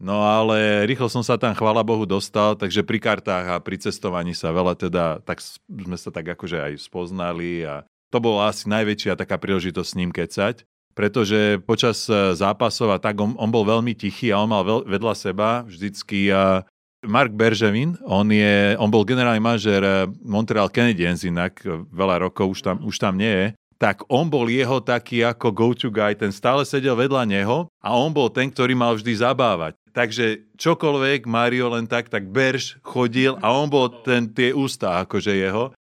[0.00, 4.32] No ale rýchlo som sa tam, chvála Bohu, dostal, takže pri kartách a pri cestovaní
[4.32, 9.20] sa veľa teda, tak sme sa tak akože aj spoznali a to bola asi najväčšia
[9.20, 10.64] taká príležitosť s ním kecať,
[10.96, 14.88] pretože počas e, zápasov a tak on, on bol veľmi tichý a on mal veľ,
[14.88, 16.64] vedľa seba vždycky a
[17.04, 22.56] Mark Berževin, on, je, on bol generálny manažer e, Montreal Canadiens inak, e, veľa rokov
[22.56, 23.46] už tam, už tam nie je,
[23.80, 28.12] tak on bol jeho taký ako go-to guy, ten stále sedel vedľa neho a on
[28.12, 29.79] bol ten, ktorý mal vždy zabávať.
[29.90, 35.34] Takže čokoľvek Mario len tak, tak Berž chodil a on bol ten, tie ústa akože
[35.34, 35.74] jeho.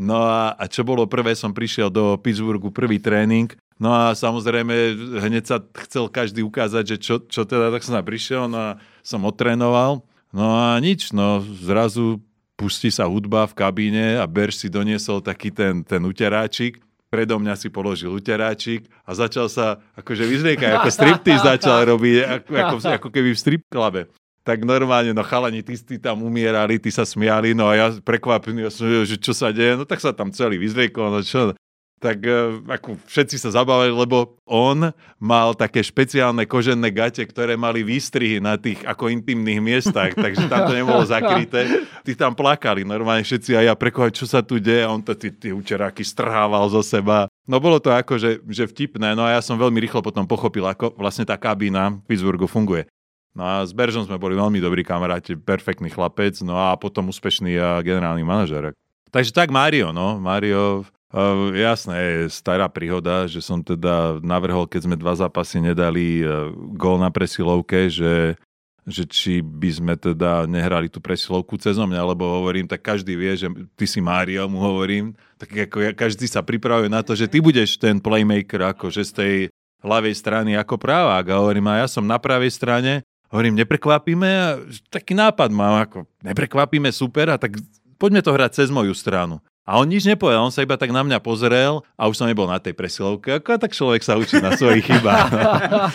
[0.00, 4.96] No a, a čo bolo prvé, som prišiel do Pittsburghu, prvý tréning, no a samozrejme
[5.20, 8.70] hneď sa chcel každý ukázať, že čo, čo teda, tak som prišiel, no a
[9.04, 10.00] som otrénoval.
[10.32, 12.24] No a nič, no zrazu
[12.56, 17.58] pustí sa hudba v kabíne a Berž si doniesol taký ten, ten uteráčik predo mňa
[17.58, 23.08] si položil uteráčik a začal sa akože vyzriekať, ako striptease začal robiť, ako, ako, ako
[23.10, 24.06] keby v strip klabe.
[24.40, 28.64] Tak normálne, no chalani, tí, tí tam umierali, tí sa smiali, no a ja prekvapený,
[28.64, 31.52] ja som, že čo sa deje, no tak sa tam celý vyzriekol, no čo,
[32.00, 34.88] tak e, ako všetci sa zabávali, lebo on
[35.20, 40.64] mal také špeciálne kožené gate, ktoré mali výstrihy na tých ako intimných miestach, takže tam
[40.64, 41.84] to nebolo zakryté.
[42.00, 45.52] Tí tam plakali normálne všetci a ja prekohať, čo sa tu deje, on to tie
[45.52, 47.28] učeráky strhával zo seba.
[47.44, 50.64] No bolo to ako, že, že vtipné, no a ja som veľmi rýchlo potom pochopil,
[50.64, 52.88] ako vlastne tá kabína v Pittsburghu funguje.
[53.36, 57.84] No a s Beržom sme boli veľmi dobrí kamaráti, perfektný chlapec, no a potom úspešný
[57.84, 58.74] generálny manažer.
[59.10, 60.18] Takže tak Mario, no.
[60.18, 66.22] Mario Uh, jasné, je stará príhoda, že som teda navrhol, keď sme dva zápasy nedali
[66.22, 68.38] uh, gól na presilovke, že,
[68.86, 73.34] že či by sme teda nehrali tú presilovku cez mňa, lebo hovorím, tak každý vie,
[73.34, 77.26] že ty si Mário, mu hovorím, tak ako ja, každý sa pripravuje na to, že
[77.26, 79.34] ty budeš ten playmaker, akože z tej
[79.82, 81.26] ľavej strany ako právák.
[81.26, 84.26] A hovorím, a ja som na pravej strane, Hovorím, neprekvapíme?
[84.26, 84.58] A
[84.90, 87.62] taký nápad mám, ako neprekvapíme, super, a tak
[87.94, 89.38] poďme to hrať cez moju stranu.
[89.70, 92.50] A on nič nepovedal, on sa iba tak na mňa pozrel a už som nebol
[92.50, 93.38] na tej presilovke.
[93.38, 95.30] Ako tak človek sa učí na svojich chybách.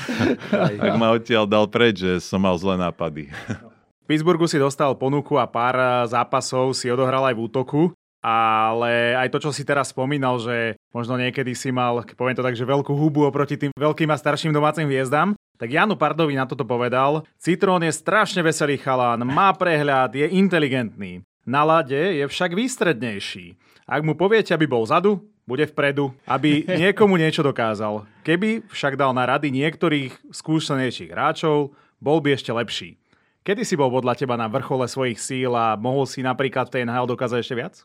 [0.79, 3.27] tak ma odtiaľ dal preč, že som mal zlé nápady.
[3.27, 7.81] V Pittsburghu si dostal ponuku a pár zápasov si odohral aj v útoku,
[8.23, 12.55] ale aj to, čo si teraz spomínal, že možno niekedy si mal, poviem to tak,
[12.55, 16.63] že veľkú hubu oproti tým veľkým a starším domácim hviezdám, tak Janu Pardovi na toto
[16.63, 21.27] povedal, Citrón je strašne veselý chalán, má prehľad, je inteligentný.
[21.45, 23.53] Na lade je však výstrednejší.
[23.85, 28.09] Ak mu poviete, aby bol zadu, bude vpredu, aby niekomu niečo dokázal.
[28.25, 32.97] Keby však dal na rady niektorých skúsenejších hráčov, bol by ešte lepší.
[33.45, 36.81] Kedy si bol podľa teba na vrchole svojich síl a mohol si napríklad v tej
[36.89, 37.75] NHL dokázať ešte viac?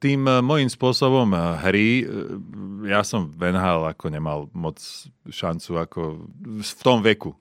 [0.00, 2.06] Tým eh, môjim spôsobom eh, hry, eh,
[2.88, 4.80] ja som v NHL ako nemal moc
[5.28, 6.00] šancu ako
[6.40, 7.36] v tom veku.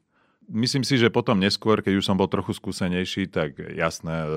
[0.52, 4.28] Myslím si, že potom neskôr, keď už som bol trochu skúsenejší, tak jasné,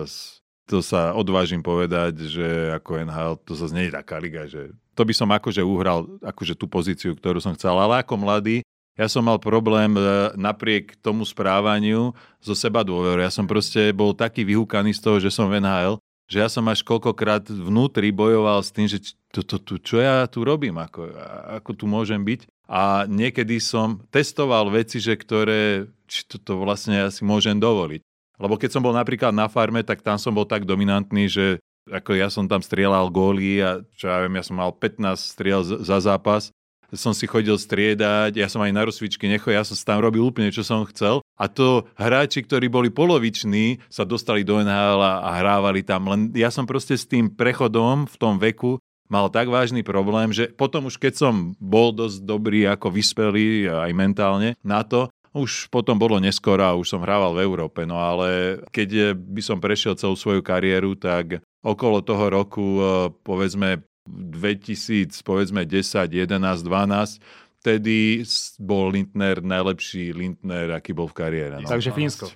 [0.64, 5.02] to sa odvážim povedať, že ako NHL to zase nie je taká liga, že to
[5.02, 9.26] by som akože uhral akože tú pozíciu, ktorú som chcel, ale ako mladý ja som
[9.26, 10.00] mal problém e,
[10.38, 13.26] napriek tomu správaniu zo seba dôveru.
[13.26, 15.98] Ja som proste bol taký vyhúkaný z toho, že som v NHL,
[16.30, 20.22] že ja som až koľkokrát vnútri bojoval s tým, že to, to, to, čo ja
[20.30, 21.10] tu robím, ako,
[21.58, 22.46] ako tu môžem byť.
[22.70, 28.00] A niekedy som testoval veci, že ktoré, či to vlastne ja si môžem dovoliť.
[28.38, 31.46] Lebo keď som bol napríklad na farme, tak tam som bol tak dominantný, že
[31.86, 35.60] ako ja som tam strieľal góly a čo ja viem, ja som mal 15 striel
[35.62, 36.48] za zápas,
[36.94, 40.54] som si chodil striedať, ja som aj na rozcvičky nechodil, ja som tam robil úplne,
[40.54, 41.20] čo som chcel.
[41.34, 46.06] A to hráči, ktorí boli poloviční, sa dostali do NHL a hrávali tam.
[46.06, 48.78] Len ja som proste s tým prechodom v tom veku
[49.10, 53.92] mal tak vážny problém, že potom už keď som bol dosť dobrý ako vyspelý aj
[53.92, 58.62] mentálne na to, už potom bolo neskoro a už som hrával v Európe, no ale
[58.70, 65.66] keď by som prešiel celú svoju kariéru, tak okolo toho roku, eh, povedzme 2000, povedzme
[65.66, 67.18] 10, 11, 12,
[67.58, 68.22] vtedy
[68.62, 71.56] bol Lindner najlepší Lindner, aký bol v kariére.
[71.58, 71.66] No.
[71.66, 72.26] Takže Fínsko.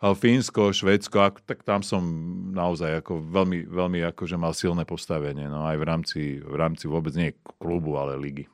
[0.00, 2.00] A Fínsko, Švédsko, tak tam som
[2.56, 7.12] naozaj ako veľmi, veľmi akože mal silné postavenie, no aj v rámci, v rámci vôbec
[7.12, 8.48] nie klubu, ale ligy.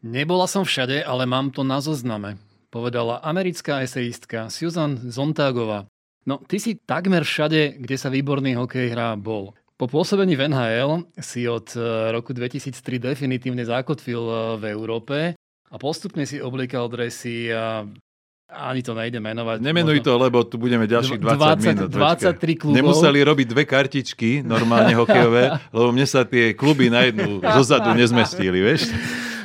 [0.00, 5.90] Nebola som všade, ale mám to na zozname povedala americká eseistka Susan Zontagová.
[6.24, 9.52] No, ty si takmer všade, kde sa výborný hokej hrá, bol.
[9.74, 11.80] Po pôsobení v NHL si od e,
[12.12, 15.32] roku 2003 definitívne zakotvil e, v Európe
[15.72, 17.88] a postupne si oblikal dresy a
[18.50, 19.62] ani to nejde menovať.
[19.62, 21.90] Nemenuj to, lebo tu budeme ďalších 20, 20 minút.
[21.96, 22.76] 23 klubov.
[22.76, 28.58] Nemuseli robiť dve kartičky normálne hokejové, lebo mne sa tie kluby na jednu zozadu nezmestili,
[28.60, 28.90] vieš?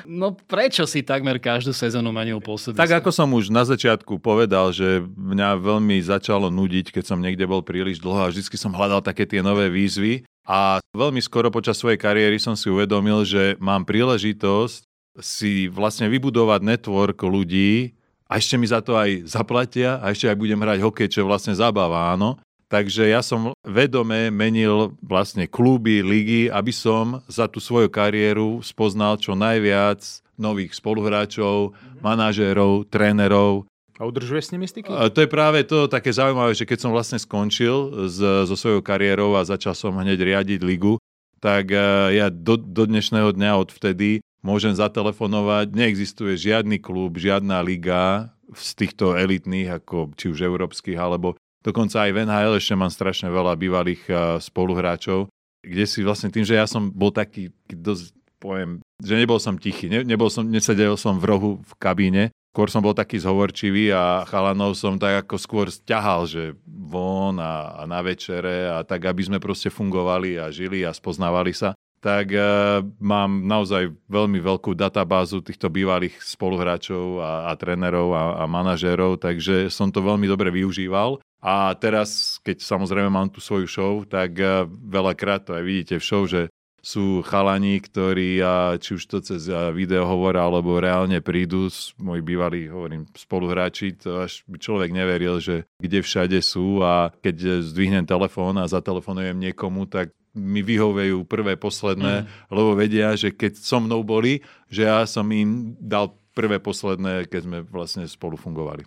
[0.06, 2.80] No prečo si takmer každú sezónu menil pôsobisko?
[2.80, 7.44] Tak ako som už na začiatku povedal, že mňa veľmi začalo nudiť, keď som niekde
[7.50, 10.24] bol príliš dlho a vždy som hľadal také tie nové výzvy.
[10.46, 14.86] A veľmi skoro počas svojej kariéry som si uvedomil, že mám príležitosť
[15.18, 20.38] si vlastne vybudovať network ľudí, a ešte mi za to aj zaplatia a ešte aj
[20.38, 22.42] budem hrať hokej, čo vlastne zábava, áno.
[22.66, 29.22] Takže ja som vedome menil vlastne kluby, ligy, aby som za tú svoju kariéru spoznal
[29.22, 30.02] čo najviac
[30.36, 32.02] nových spoluhráčov, mm-hmm.
[32.02, 33.70] manažérov, trénerov.
[33.96, 34.92] A udržuješ s nimi styky?
[34.92, 38.84] A to je práve to také zaujímavé, že keď som vlastne skončil s, so svojou
[38.84, 41.00] kariérou a začal som hneď riadiť ligu,
[41.40, 41.80] tak e,
[42.20, 45.72] ja do, do dnešného dňa od vtedy môžem zatelefonovať.
[45.72, 52.12] Neexistuje žiadny klub, žiadna liga z týchto elitných, ako či už európskych, alebo Dokonca aj
[52.14, 55.34] v NHL ešte mám strašne veľa bývalých eh, spoluhráčov,
[55.66, 59.90] kde si vlastne tým, že ja som bol taký dosť, poviem, že nebol som tichý,
[59.90, 62.24] ne, nebol som, nesedel som v rohu v kabíne,
[62.54, 67.82] skôr som bol taký zhovorčivý a chalanov som tak ako skôr ťahal, že von a,
[67.82, 71.74] a na večere a tak, aby sme proste fungovali a žili a spoznávali sa
[72.06, 78.44] tak uh, mám naozaj veľmi veľkú databázu týchto bývalých spoluhráčov a, a trénerov a, a
[78.46, 81.18] manažérov, takže som to veľmi dobre využíval.
[81.46, 86.08] A teraz, keď samozrejme mám tu svoju show, tak uh, veľakrát to aj vidíte v
[86.10, 86.50] show, že
[86.86, 88.38] sú chalani, ktorí
[88.78, 91.66] či už to cez video hovor alebo reálne prídu,
[91.98, 97.66] moji bývalí, hovorím, spoluhráči, to až by človek neveril, že kde všade sú a keď
[97.66, 102.54] zdvihnem telefón a zatelefonujem niekomu, tak mi vyhovejú prvé, posledné, mm.
[102.54, 107.42] lebo vedia, že keď so mnou boli, že ja som im dal prvé, posledné, keď
[107.50, 108.86] sme vlastne spolu fungovali.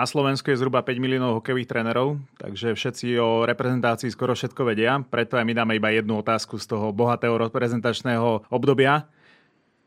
[0.00, 5.04] Na Slovensku je zhruba 5 miliónov hokejových trénerov, takže všetci o reprezentácii skoro všetko vedia,
[5.04, 9.04] preto aj my dáme iba jednu otázku z toho bohatého reprezentačného obdobia.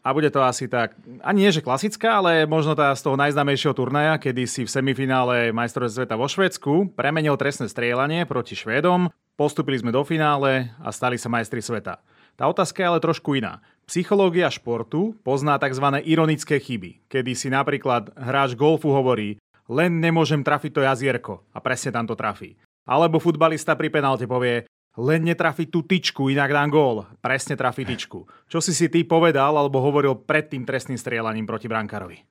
[0.06, 0.94] A bude to asi tak,
[1.26, 5.50] ani nie že klasická, ale možno tá z toho najznámejšieho turnaja, kedy si v semifinále
[5.50, 11.18] majstrovstv sveta vo Švedsku premenil trestné strieľanie proti Švédom, postupili sme do finále a stali
[11.18, 11.98] sa majstri sveta.
[12.38, 13.66] Tá otázka je ale trošku iná.
[13.90, 16.06] Psychológia športu pozná tzv.
[16.06, 21.94] ironické chyby, kedy si napríklad hráč golfu hovorí len nemôžem trafiť to jazierko a presne
[21.94, 22.60] tam to trafí.
[22.84, 24.68] Alebo futbalista pri penalte povie,
[25.00, 27.10] len netrafiť tú tyčku, inak dám gól.
[27.18, 28.30] Presne trafi tyčku.
[28.46, 32.22] Čo si si ty povedal alebo hovoril pred tým trestným strieľaním proti brankárovi?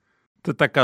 [0.43, 0.83] To je taká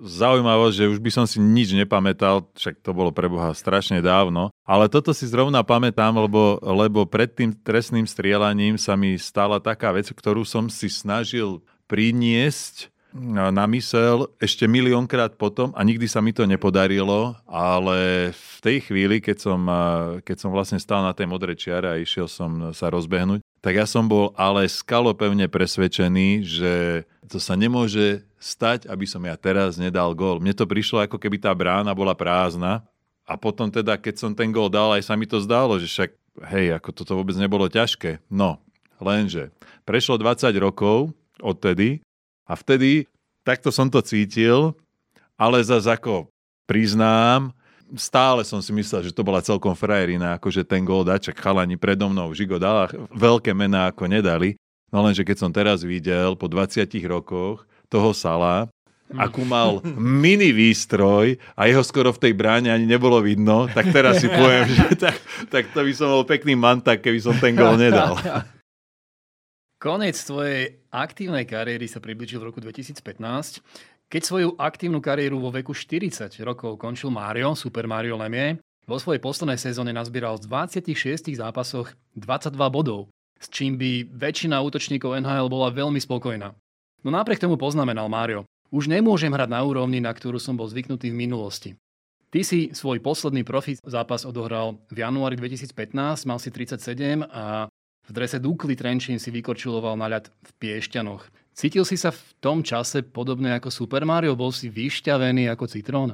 [0.00, 4.48] zaujímavosť, že už by som si nič nepamätal, však to bolo pre Boha strašne dávno,
[4.64, 9.92] ale toto si zrovna pamätám, lebo, lebo pred tým trestným strieľaním sa mi stala taká
[9.92, 16.34] vec, ktorú som si snažil priniesť na mysel ešte miliónkrát potom a nikdy sa mi
[16.34, 19.60] to nepodarilo, ale v tej chvíli, keď som,
[20.26, 23.86] keď som vlastne stál na tej modrej čiare a išiel som sa rozbehnúť, tak ja
[23.86, 26.74] som bol ale skalopevne presvedčený, že
[27.30, 30.42] to sa nemôže stať, aby som ja teraz nedal gól.
[30.42, 32.82] Mne to prišlo, ako keby tá brána bola prázdna
[33.24, 36.10] a potom teda, keď som ten gól dal, aj sa mi to zdalo, že však,
[36.50, 38.20] hej, ako toto vôbec nebolo ťažké.
[38.26, 38.60] No,
[38.98, 39.54] lenže
[39.86, 42.04] prešlo 20 rokov odtedy
[42.44, 43.08] a vtedy
[43.44, 44.72] takto som to cítil,
[45.36, 46.28] ale zase ako
[46.64, 47.52] priznám,
[47.92, 52.08] stále som si myslel, že to bola celkom frajerina, akože ten gól dačak chalani predo
[52.08, 54.56] mnou, Žigo dala veľké mená ako nedali,
[54.88, 58.72] no lenže keď som teraz videl po 20 rokoch toho Sala,
[59.14, 64.24] akú mal mini výstroj a jeho skoro v tej bráne ani nebolo vidno, tak teraz
[64.24, 65.16] si poviem, že tak,
[65.52, 68.16] tak to by som bol pekný mantak, keby som ten gól nedal.
[69.84, 73.04] Konec tvojej aktívnej kariéry sa približil v roku 2015,
[74.08, 78.56] keď svoju aktívnu kariéru vo veku 40 rokov končil Mario, Super Mario Lemie.
[78.88, 85.20] Vo svojej poslednej sezóne nazbieral v 26 zápasoch 22 bodov, s čím by väčšina útočníkov
[85.20, 86.56] NHL bola veľmi spokojná.
[87.04, 91.12] No napriek tomu poznamenal Mario, už nemôžem hrať na úrovni, na ktorú som bol zvyknutý
[91.12, 91.76] v minulosti.
[92.32, 97.68] Ty si svoj posledný profi zápas odohral v januári 2015, mal si 37 a
[98.04, 101.24] v drese Dukly Trenčín si vykorčuloval na ľad v Piešťanoch.
[101.54, 104.34] Cítil si sa v tom čase podobne ako Super Mario?
[104.34, 106.10] Bol si vyšťavený ako citrón?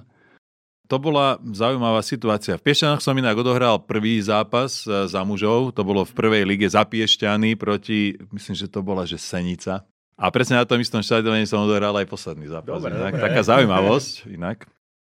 [0.90, 2.59] To bola zaujímavá situácia.
[2.59, 5.70] V Piešťanoch som inak odohral prvý zápas e, za mužov.
[5.79, 9.87] To bolo v prvej lige za Piešťany proti, myslím, že to bola že Senica.
[10.20, 12.76] A presne na tom istom štadióne som odohral aj posledný zápas.
[12.76, 13.22] Dobre, inak, dobre.
[13.22, 14.68] Taká zaujímavosť inak.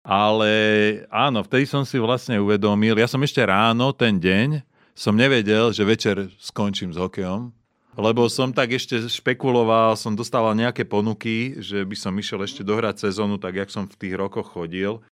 [0.06, 0.52] Ale
[1.10, 5.88] áno, vtedy som si vlastne uvedomil, ja som ešte ráno ten deň som nevedel, že
[5.88, 7.52] večer skončím s hokejom,
[7.96, 13.08] lebo som tak ešte špekuloval, som dostával nejaké ponuky, že by som išiel ešte dohrať
[13.08, 15.04] sezónu, tak jak som v tých rokoch chodil.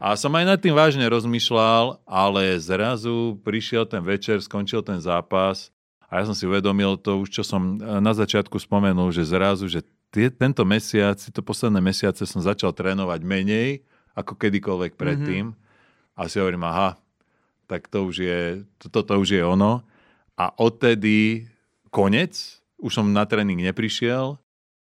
[0.00, 5.68] A som aj nad tým vážne rozmýšľal, ale zrazu prišiel ten večer, skončil ten zápas
[6.08, 9.84] a ja som si uvedomil to už, čo som na začiatku spomenul, že zrazu, že
[10.12, 13.84] tie, tento mesiac, to posledné mesiace som začal trénovať menej
[14.14, 15.52] ako kedykoľvek predtým.
[15.52, 16.14] Mm-hmm.
[16.14, 16.94] A si hovorím, aha,
[17.66, 18.40] tak to už je,
[18.78, 19.84] toto to už je ono.
[20.34, 21.46] A odtedy
[21.94, 24.36] konec, už som na tréning neprišiel.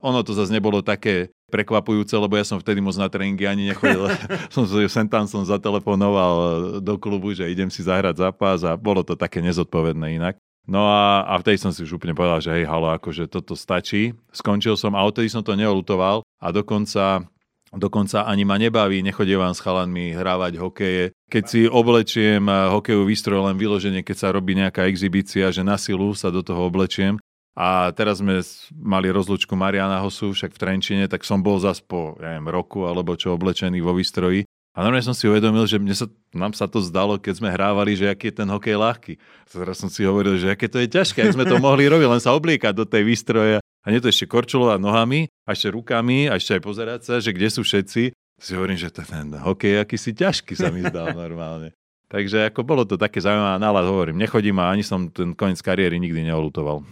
[0.04, 4.10] Ono to zase nebolo také prekvapujúce, lebo ja som vtedy moc na tréningy ani nechodil.
[4.54, 9.14] som sem tam som zatelefonoval do klubu, že idem si zahrať zápas a bolo to
[9.14, 10.36] také nezodpovedné inak.
[10.64, 14.16] No a, a vtedy som si už úplne povedal, že hej, halo, akože toto stačí.
[14.32, 17.28] Skončil som a odtedy som to neolutoval a dokonca
[17.74, 21.04] Dokonca ani ma nebaví, nechodievam s chalanmi hrávať hokeje.
[21.26, 25.82] Keď si oblečiem eh, hokejový výstroj len vyloženie, keď sa robí nejaká exibícia, že na
[25.82, 27.18] silu sa do toho oblečiem.
[27.54, 28.42] A teraz sme
[28.74, 33.14] mali rozlučku Mariana Hosu, však v Trenčine, tak som bol zas po neviem, roku alebo
[33.14, 34.46] čo oblečený vo výstroji.
[34.74, 37.94] A normálne som si uvedomil, že mne sa, nám sa to zdalo, keď sme hrávali,
[37.94, 39.14] že aký je ten hokej ľahký.
[39.46, 42.18] Teraz som si hovoril, že aké to je ťažké, ak sme to mohli robiť, len
[42.18, 46.40] sa obliekať do tej výstroje a nie to ešte korčulovať nohami, a ešte rukami, a
[46.40, 48.16] ešte aj pozerať sa, že kde sú všetci.
[48.16, 51.76] Si hovorím, že ten hokej aký si ťažký sa mi zdal normálne.
[52.08, 55.98] Takže ako bolo to také zaujímavé nálad, hovorím, nechodím a ani som ten koniec kariéry
[55.98, 56.86] nikdy neolutoval.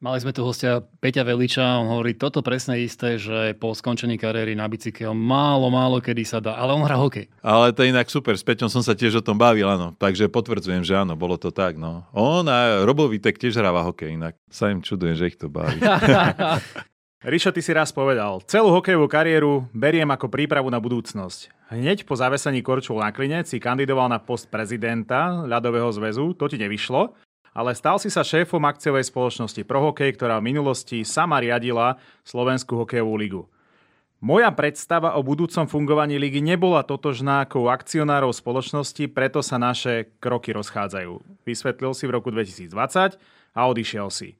[0.00, 4.56] Mali sme tu hostia Peťa Veliča, on hovorí toto presne isté, že po skončení kariéry
[4.56, 7.28] na bicykel málo, málo kedy sa dá, ale on hrá hokej.
[7.44, 10.32] Ale to je inak super, s Peťom som sa tiež o tom bavil, áno, takže
[10.32, 12.08] potvrdzujem, že áno, bolo to tak, no.
[12.16, 15.76] On a Robo Vitek tiež hráva hokej, inak sa im čudujem, že ich to baví.
[17.20, 21.52] Rišo, ty si raz povedal, celú hokejovú kariéru beriem ako prípravu na budúcnosť.
[21.76, 26.56] Hneď po zavesení korčul na klinec si kandidoval na post prezidenta ľadového zväzu, to ti
[26.56, 27.12] nevyšlo,
[27.50, 33.14] ale stal si sa šéfom akciovej spoločnosti Prohokej, ktorá v minulosti sama riadila Slovenskú hokejovú
[33.18, 33.42] ligu.
[34.20, 40.52] Moja predstava o budúcom fungovaní ligy nebola totožná ako akcionárov spoločnosti, preto sa naše kroky
[40.52, 41.40] rozchádzajú.
[41.48, 43.16] Vysvetlil si v roku 2020
[43.56, 44.36] a odišiel si.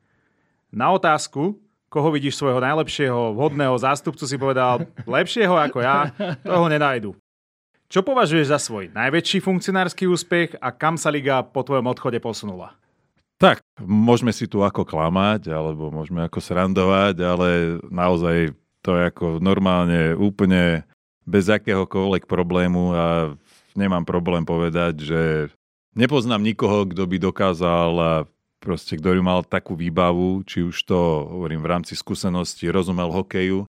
[0.69, 1.57] Na otázku,
[1.89, 6.13] koho vidíš svojho najlepšieho vhodného zástupcu, si povedal, lepšieho ako ja,
[6.45, 7.17] toho nenajdu.
[7.91, 12.79] Čo považuješ za svoj najväčší funkcionársky úspech a kam sa liga po tvojom odchode posunula?
[13.41, 17.49] Tak, môžeme si tu ako klamať, alebo môžeme ako srandovať, ale
[17.89, 18.53] naozaj
[18.85, 20.85] to je ako normálne úplne
[21.25, 23.33] bez akéhokoľvek problému a
[23.73, 25.23] nemám problém povedať, že
[25.97, 27.93] nepoznám nikoho, kto by dokázal
[28.61, 31.01] proste, ktorý mal takú výbavu, či už to,
[31.33, 33.65] hovorím, v rámci skúsenosti, rozumel hokeju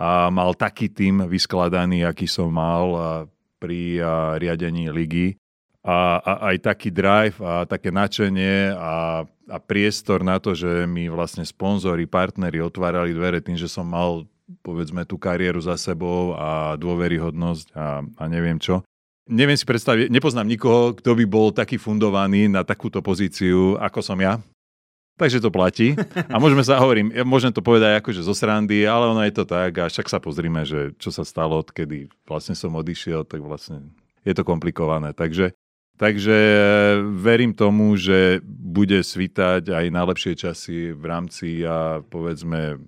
[0.00, 3.28] a mal taký tým vyskladaný, aký som mal
[3.60, 4.00] pri
[4.40, 5.36] riadení ligy.
[5.80, 11.08] A, a aj taký drive a také nadšenie a, a priestor na to, že mi
[11.08, 14.28] vlastne sponzori, partneri otvárali dvere tým, že som mal
[14.60, 18.84] povedzme tú kariéru za sebou a dôveryhodnosť a, a neviem čo.
[19.30, 24.18] Neviem si predstaviť, nepoznám nikoho, kto by bol taký fundovaný na takúto pozíciu, ako som
[24.18, 24.42] ja.
[25.20, 25.92] Takže to platí.
[26.32, 29.76] A môžeme sa, hovorím, môžem to povedať akože zo srandy, ale ono je to tak
[29.76, 33.92] a však sa pozrime, že čo sa stalo, odkedy vlastne som odišiel, tak vlastne
[34.24, 35.12] je to komplikované.
[35.12, 35.52] Takže
[36.00, 36.60] Takže e,
[37.12, 42.80] verím tomu, že bude svítať aj na lepšie časy v rámci a povedzme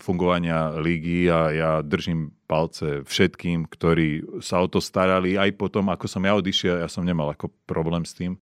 [0.00, 6.08] fungovania lígy a ja držím palce všetkým, ktorí sa o to starali aj potom, ako
[6.08, 8.40] som ja odišiel, ja som nemal ako problém s tým.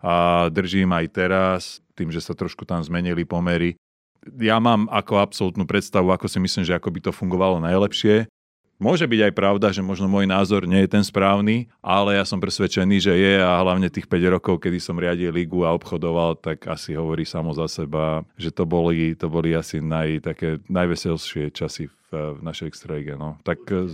[0.00, 1.62] A držím aj teraz,
[1.92, 3.76] tým, že sa trošku tam zmenili pomery.
[4.40, 8.32] Ja mám ako absolútnu predstavu, ako si myslím, že ako by to fungovalo najlepšie
[8.78, 12.38] Môže byť aj pravda, že možno môj názor nie je ten správny, ale ja som
[12.38, 16.62] presvedčený, že je a hlavne tých 5 rokov, kedy som riadil ligu a obchodoval, tak
[16.70, 21.90] asi hovorí samo za seba, že to boli, to boli asi naj, také najveselšie časy
[21.90, 23.18] v, v našej extralíge.
[23.18, 23.34] No.
[23.42, 23.90] Tak e,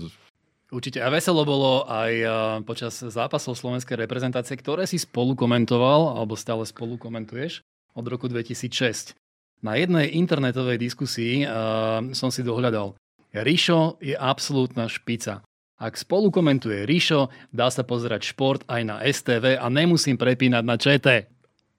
[0.68, 1.00] Určite.
[1.00, 2.28] A veselo bolo aj e,
[2.68, 7.64] počas zápasov slovenskej reprezentácie, ktoré si spolu komentoval, alebo stále spolu komentuješ
[7.96, 9.16] od roku 2006.
[9.64, 12.92] Na jednej internetovej diskusii uh, som si dohľadal
[13.34, 15.42] Rišo je absolútna špica.
[15.74, 20.78] Ak spolu komentuje Rišo, dá sa pozerať šport aj na STV a nemusím prepínať na
[20.78, 21.06] ČT.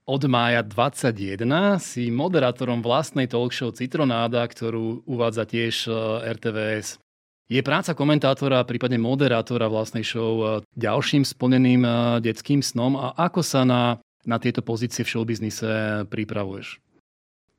[0.06, 5.92] Od mája 21 si moderátorom vlastnej talkshow Citronáda, ktorú uvádza tiež e,
[6.30, 7.02] RTVS.
[7.50, 10.46] Je práca komentátora, prípadne moderátora vlastnej show e,
[10.78, 11.90] ďalším splneným e,
[12.22, 13.98] detským snom a ako sa na,
[14.30, 16.78] na tieto pozície v showbiznise pripravuješ?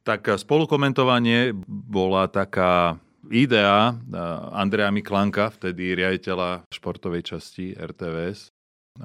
[0.07, 3.97] Tak spolukomentovanie bola taká idea
[4.53, 8.53] Andreja Miklanka, vtedy riaditeľa športovej časti RTVS.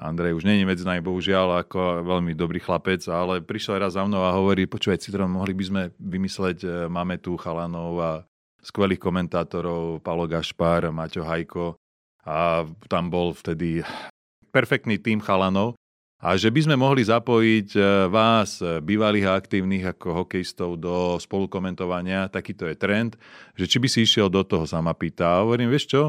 [0.00, 4.24] Andrej už není medzi nami, bohužiaľ, ako veľmi dobrý chlapec, ale prišiel raz za mnou
[4.24, 8.10] a hovorí, počúvaj Citron, mohli by sme vymysleť, e, máme tu chalanov a
[8.64, 11.76] skvelých komentátorov, Palo Gašpar, Maťo Hajko
[12.24, 13.84] a tam bol vtedy
[14.54, 15.76] perfektný tým chalanov
[16.22, 21.18] a že by sme mohli zapojiť e, vás, e, bývalých a aktívnych ako hokejistov, do
[21.18, 23.18] spolukomentovania, takýto je trend,
[23.58, 25.26] že či by si išiel do toho, sa ma pýta.
[25.26, 26.02] A hovorím, vieš čo,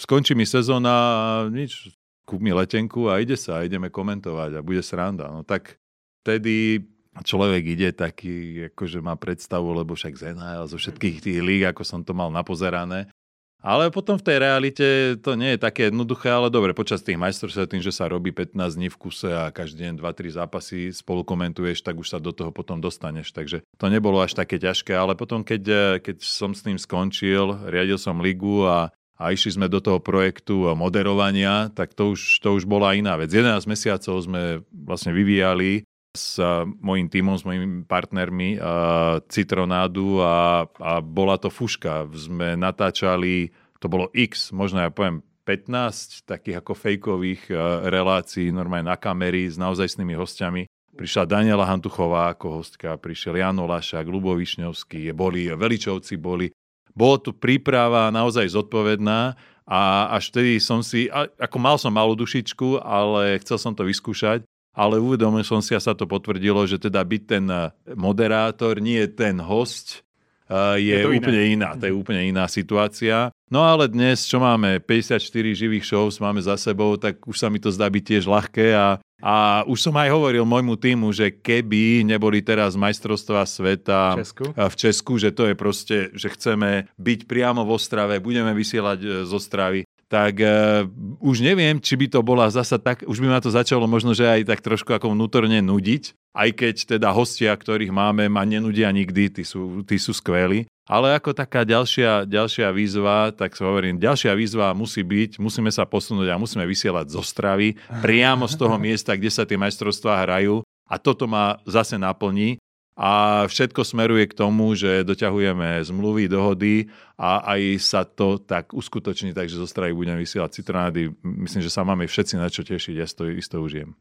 [0.00, 1.12] skončí mi sezóna a
[1.52, 1.92] nič,
[2.24, 5.28] kúp mi letenku a ide sa, ideme komentovať a bude sranda.
[5.28, 5.76] No tak
[6.24, 6.80] vtedy
[7.20, 11.84] človek ide taký, akože má predstavu, lebo však z NHL, zo všetkých tých líg, ako
[11.84, 13.12] som to mal napozerané,
[13.60, 14.86] ale potom v tej realite
[15.20, 18.56] to nie je také jednoduché, ale dobre, počas tých majstrovstiev tým, že sa robí 15
[18.56, 22.50] dní v kuse a každý deň 2-3 zápasy spolu komentuješ, tak už sa do toho
[22.50, 23.36] potom dostaneš.
[23.36, 28.00] Takže to nebolo až také ťažké, ale potom keď, keď som s tým skončil, riadil
[28.00, 28.88] som ligu a
[29.20, 33.28] a išli sme do toho projektu moderovania, tak to už, to už bola iná vec.
[33.28, 36.42] 11 mesiacov sme vlastne vyvíjali s
[36.82, 42.10] mojim tímom, s mojimi partnermi uh, Citronádu a, a bola to fuška.
[42.10, 48.90] Sme natáčali, to bolo x, možno ja poviem 15 takých ako fejkových uh, relácií normálne
[48.90, 50.66] na kamery s naozajstnými hostiami.
[50.98, 56.50] Prišla Daniela Hantuchová ako hostka, prišiel Jano Lašák, Lubo Višňovský, boli Veličovci, boli.
[56.90, 62.82] Bolo tu príprava naozaj zodpovedná a až vtedy som si, ako mal som malú dušičku,
[62.82, 64.42] ale chcel som to vyskúšať
[64.74, 69.02] ale uvedomil som si a sa to potvrdilo, že teda byť ten eh, moderátor, nie
[69.10, 70.06] ten host,
[70.46, 71.54] eh, je, je úplne iné.
[71.58, 71.70] iná.
[71.74, 73.34] To je úplne iná situácia.
[73.50, 75.18] No ale dnes, čo máme, 54
[75.58, 79.02] živých shows máme za sebou, tak už sa mi to zdá byť tiež ľahké a,
[79.18, 84.44] a už som aj hovoril môjmu týmu, že keby neboli teraz majstrovstvá sveta v Česku?
[84.54, 89.10] v Česku, že to je proste, že chceme byť priamo v Ostrave, budeme vysielať eh,
[89.26, 90.90] z Ostravy, tak uh,
[91.22, 94.26] už neviem, či by to bola zasa tak, už by ma to začalo možno, že
[94.26, 99.30] aj tak trošku ako vnútorne nudiť, aj keď teda hostia, ktorých máme, ma nenudia nikdy,
[99.30, 100.66] tí sú, tí sú skvelí.
[100.90, 105.86] Ale ako taká ďalšia, ďalšia výzva, tak sa hovorím, ďalšia výzva musí byť, musíme sa
[105.86, 110.66] posunúť a musíme vysielať zo Stravy, priamo z toho miesta, kde sa tie majstrovstvá hrajú.
[110.90, 112.58] A toto ma zase naplní
[113.00, 119.32] a všetko smeruje k tomu, že doťahujeme zmluvy, dohody a aj sa to tak uskutoční,
[119.32, 121.08] takže zo strany budem vysielať citronády.
[121.24, 123.96] Myslím, že sa máme všetci na čo tešiť, ja to isto užijem.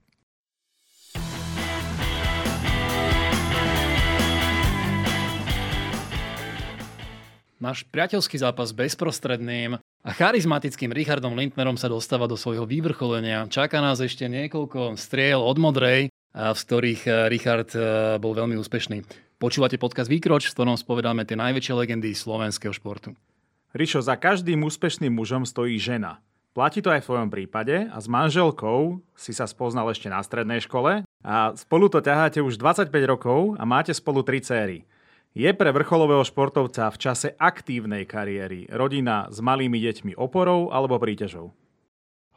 [7.59, 13.47] Náš priateľský zápas bezprostredným a charizmatickým Richardom Lindnerom sa dostáva do svojho vyvrcholenia.
[13.51, 19.01] Čaká nás ešte niekoľko striel od Modrej, v ktorých eh, Richard eh, bol veľmi úspešný.
[19.39, 23.15] Počúvate podcast Výkroč, v ktorom spovedáme tie najväčšie legendy slovenského športu.
[23.71, 26.19] Rišo, za každým úspešným mužom stojí žena.
[26.57, 30.59] Platí to aj v tvojom prípade a s manželkou si sa spoznal ešte na strednej
[30.65, 34.83] škole a spolu to ťaháte už 25 rokov a máte spolu tri céry.
[35.37, 41.53] Je pre vrcholového športovca v čase aktívnej kariéry rodina s malými deťmi oporou alebo príťažou?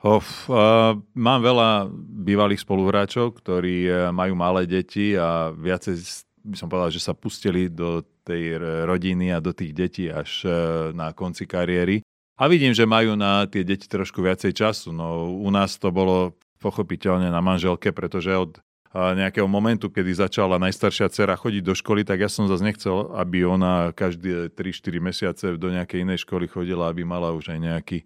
[0.03, 1.86] Of, uh, mám veľa
[2.26, 5.94] bývalých spoluhráčov, ktorí uh, majú malé deti a viacej
[6.42, 10.53] by som povedal, že sa pustili do tej rodiny a do tých detí až uh,
[10.90, 12.03] na konci kariéry.
[12.34, 14.90] A vidím, že majú na tie deti trošku viacej času.
[14.90, 20.59] No u nás to bolo pochopiteľne na manželke, pretože od uh, nejakého momentu, kedy začala
[20.59, 25.44] najstaršia dcera chodiť do školy, tak ja som zase nechcel, aby ona každé 3-4 mesiace
[25.55, 27.98] do nejakej inej školy chodila, aby mala už aj nejaký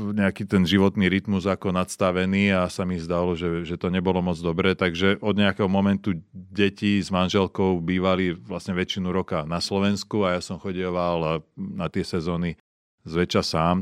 [0.00, 4.40] nejaký ten životný rytmus ako nadstavený a sa mi zdalo, že, že to nebolo moc
[4.40, 10.36] dobré, takže od nejakého momentu deti s manželkou bývali vlastne väčšinu roka na Slovensku a
[10.36, 12.56] ja som chodieval na tie sezóny
[13.04, 13.76] zväčša sám.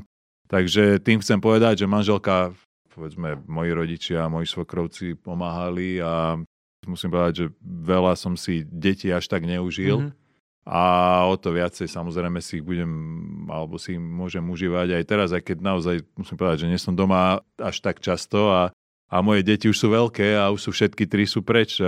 [0.49, 2.57] Takže tým chcem povedať, že manželka,
[2.91, 6.41] povedzme, moji rodičia, moji svokrovci pomáhali a
[6.89, 10.09] musím povedať, že veľa som si deti až tak neužil.
[10.09, 10.28] Mm-hmm
[10.69, 12.93] a o to viacej samozrejme si ich budem,
[13.49, 15.01] alebo si ich môžem užívať.
[15.01, 18.69] Aj teraz, aj keď naozaj musím povedať, že nie som doma až tak často a,
[19.09, 21.81] a moje deti už sú veľké a už sú všetky tri sú preč.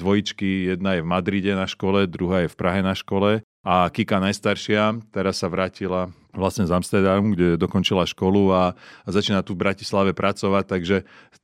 [0.00, 3.44] Dvojičky, jedna je v Madride na škole, druhá je v Prahe na škole.
[3.60, 8.72] A Kika najstaršia teraz sa vrátila vlastne z Amsterdamu, kde dokončila školu a,
[9.04, 10.96] a začína tu v Bratislave pracovať, takže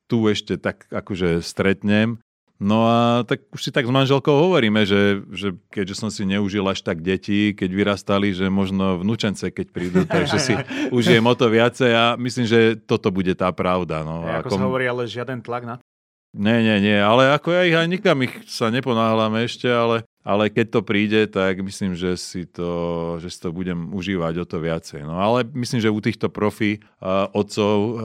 [0.09, 2.24] tu ešte tak akože stretnem
[2.63, 6.63] No a tak už si tak s manželkou hovoríme, že, že keďže som si neužil
[6.71, 10.55] až tak deti, keď vyrastali, že možno vnúčence, keď prídu, takže si
[10.95, 14.07] užijem o to viacej a myslím, že toto bude tá pravda.
[14.07, 14.23] No.
[14.23, 14.59] Ako kom...
[14.63, 15.77] sa hovorí, ale žiaden tlak na
[16.35, 20.51] nie, nie, nie, ale ako ja ich aj nikam ich sa neponáhľame ešte, ale, ale
[20.51, 22.67] keď to príde, tak myslím, že si to,
[23.23, 25.07] že si to budem užívať o to viacej.
[25.07, 27.99] No ale myslím, že u týchto profi uh, otcov, uh,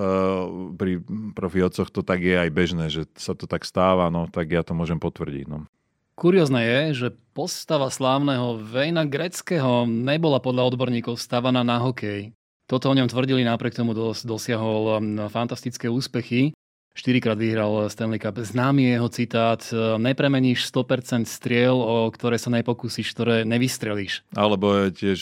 [0.77, 1.01] pri
[1.33, 4.61] profi otcoch to tak je aj bežné, že sa to tak stáva, no tak ja
[4.61, 5.49] to môžem potvrdiť.
[5.49, 5.65] No.
[6.13, 12.37] Kuriózne je, že postava slávneho Vejna Greckého nebola podľa odborníkov stavaná na hokej.
[12.69, 16.53] Toto o ňom tvrdili, napriek tomu dos- dosiahol um, fantastické úspechy.
[16.99, 18.43] Štyrikrát vyhral Stanley Cup.
[18.43, 19.63] Známy jeho citát,
[19.95, 24.27] nepremeníš 100% striel, o ktoré sa nepokúsiš, ktoré nevystrelíš.
[24.35, 25.19] Alebo je tiež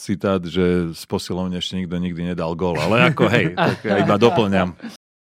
[0.00, 2.80] citát, že z posilovne ešte nikto nikdy nedal gol.
[2.80, 4.80] Ale ako hej, tak ja iba doplňam.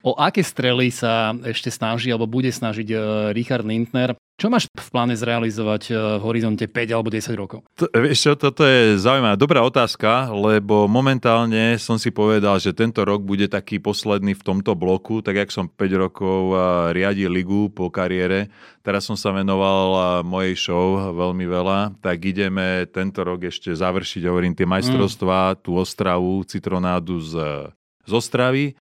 [0.01, 2.99] O aké strely sa ešte snaží alebo bude snažiť eh,
[3.37, 4.17] Richard Lindner?
[4.35, 7.63] Čo máš v pláne zrealizovať eh, v horizonte 5 alebo 10 rokov?
[7.79, 13.07] To, vieš čo, toto je zaujímavá, dobrá otázka, lebo momentálne som si povedal, že tento
[13.07, 16.59] rok bude taký posledný v tomto bloku, tak jak som 5 rokov eh,
[16.91, 18.51] riadil ligu po kariére,
[18.83, 24.51] teraz som sa venoval mojej show veľmi veľa, tak ideme tento rok ešte završiť, hovorím,
[24.51, 25.57] tie majstrovstvá, mm.
[25.63, 27.33] tú Ostravu, Citronádu z,
[28.03, 28.75] z Ostravy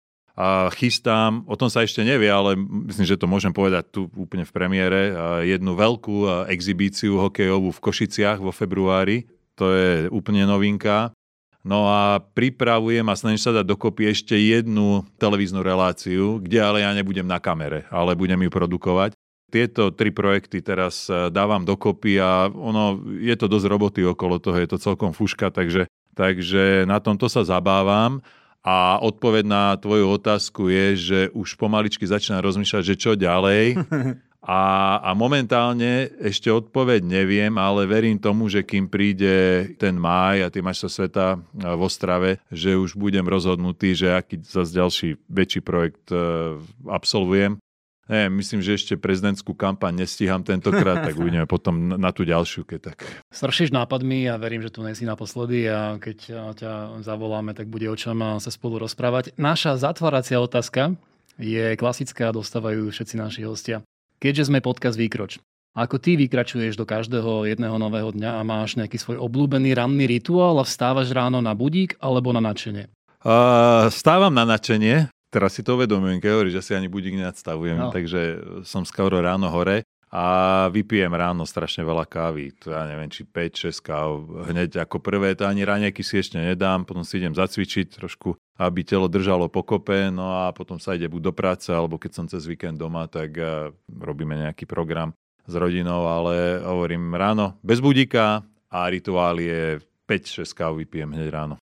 [0.43, 4.43] a chystám, o tom sa ešte nevie, ale myslím, že to môžem povedať tu úplne
[4.43, 5.14] v premiére,
[5.47, 9.30] jednu veľkú exibíciu hokejovú v Košiciach vo februári.
[9.55, 11.14] To je úplne novinka.
[11.62, 16.90] No a pripravujem a snažím sa dať dokopy ešte jednu televíznu reláciu, kde ale ja
[16.90, 19.14] nebudem na kamere, ale budem ju produkovať.
[19.47, 24.59] Tieto tri projekty teraz e, dávam dokopy a ono, je to dosť roboty okolo toho,
[24.59, 25.86] je to celkom fuška, takže,
[26.18, 28.24] takže na tomto sa zabávam.
[28.63, 33.75] A odpoveď na tvoju otázku je, že už pomaličky začína rozmýšľať, že čo ďalej.
[34.43, 40.51] A, a momentálne ešte odpoveď neviem, ale verím tomu, že kým príde ten máj a
[40.51, 46.11] tie majstrov sveta v Ostrave, že už budem rozhodnutý, že aký zase ďalší väčší projekt
[46.11, 46.59] e,
[46.91, 47.62] absolvujem.
[48.13, 52.93] Ne, myslím, že ešte prezidentskú kampaň nestíham tentokrát, tak uvidíme potom na tú ďalšiu, keď
[52.93, 52.99] tak.
[53.33, 56.17] Stršíš nápadmi a verím, že tu nesi naposledy a keď
[56.53, 59.33] ťa zavoláme, tak bude o čom sa spolu rozprávať.
[59.41, 60.93] Naša zatváracia otázka
[61.41, 63.81] je klasická a dostávajú všetci naši hostia.
[64.21, 65.41] Keďže sme podcast Výkroč,
[65.73, 70.61] ako ty vykračuješ do každého jedného nového dňa a máš nejaký svoj obľúbený ranný rituál
[70.61, 72.93] a vstávaš ráno na budík alebo na načenie?
[73.25, 77.80] Uh, stávam na načenie, teraz si to uvedomujem, keď hovoríš, že si ani budík neodstavujem,
[77.80, 77.89] no.
[77.89, 82.53] takže som skoro ráno hore a vypijem ráno strašne veľa kávy.
[82.61, 86.85] To ja neviem, či 5-6 káv hneď ako prvé, to ani ráňajky si ešte nedám,
[86.85, 91.20] potom si idem zacvičiť trošku, aby telo držalo pokope, no a potom sa ide buď
[91.24, 95.16] do práce, alebo keď som cez víkend doma, tak uh, robíme nejaký program
[95.49, 101.57] s rodinou, ale hovorím ráno bez budíka a rituál je 5-6 káv vypijem hneď ráno.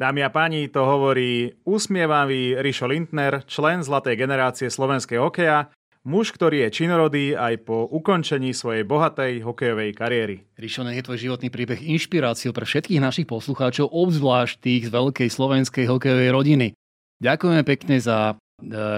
[0.00, 5.68] Dámy a páni, to hovorí úsmievavý Rišo Lindner, člen zlatej generácie slovenskej hokeja,
[6.08, 10.48] muž, ktorý je činorodý aj po ukončení svojej bohatej hokejovej kariéry.
[10.56, 15.28] Rišo, nech je tvoj životný príbeh inšpiráciou pre všetkých našich poslucháčov, obzvlášť tých z veľkej
[15.28, 16.66] slovenskej hokejovej rodiny.
[17.20, 18.40] Ďakujeme pekne za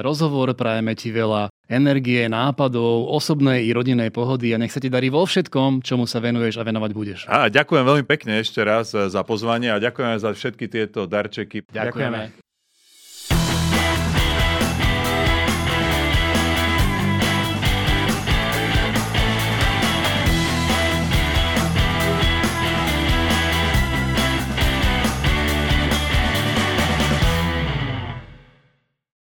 [0.03, 5.09] rozhovor, prajeme ti veľa energie, nápadov, osobnej i rodinnej pohody a nech sa ti darí
[5.09, 7.21] vo všetkom, čomu sa venuješ a venovať budeš.
[7.31, 11.65] A ďakujem veľmi pekne ešte raz za pozvanie a ďakujem za všetky tieto darčeky.
[11.71, 12.29] Ďakujeme.
[12.29, 12.41] ďakujeme.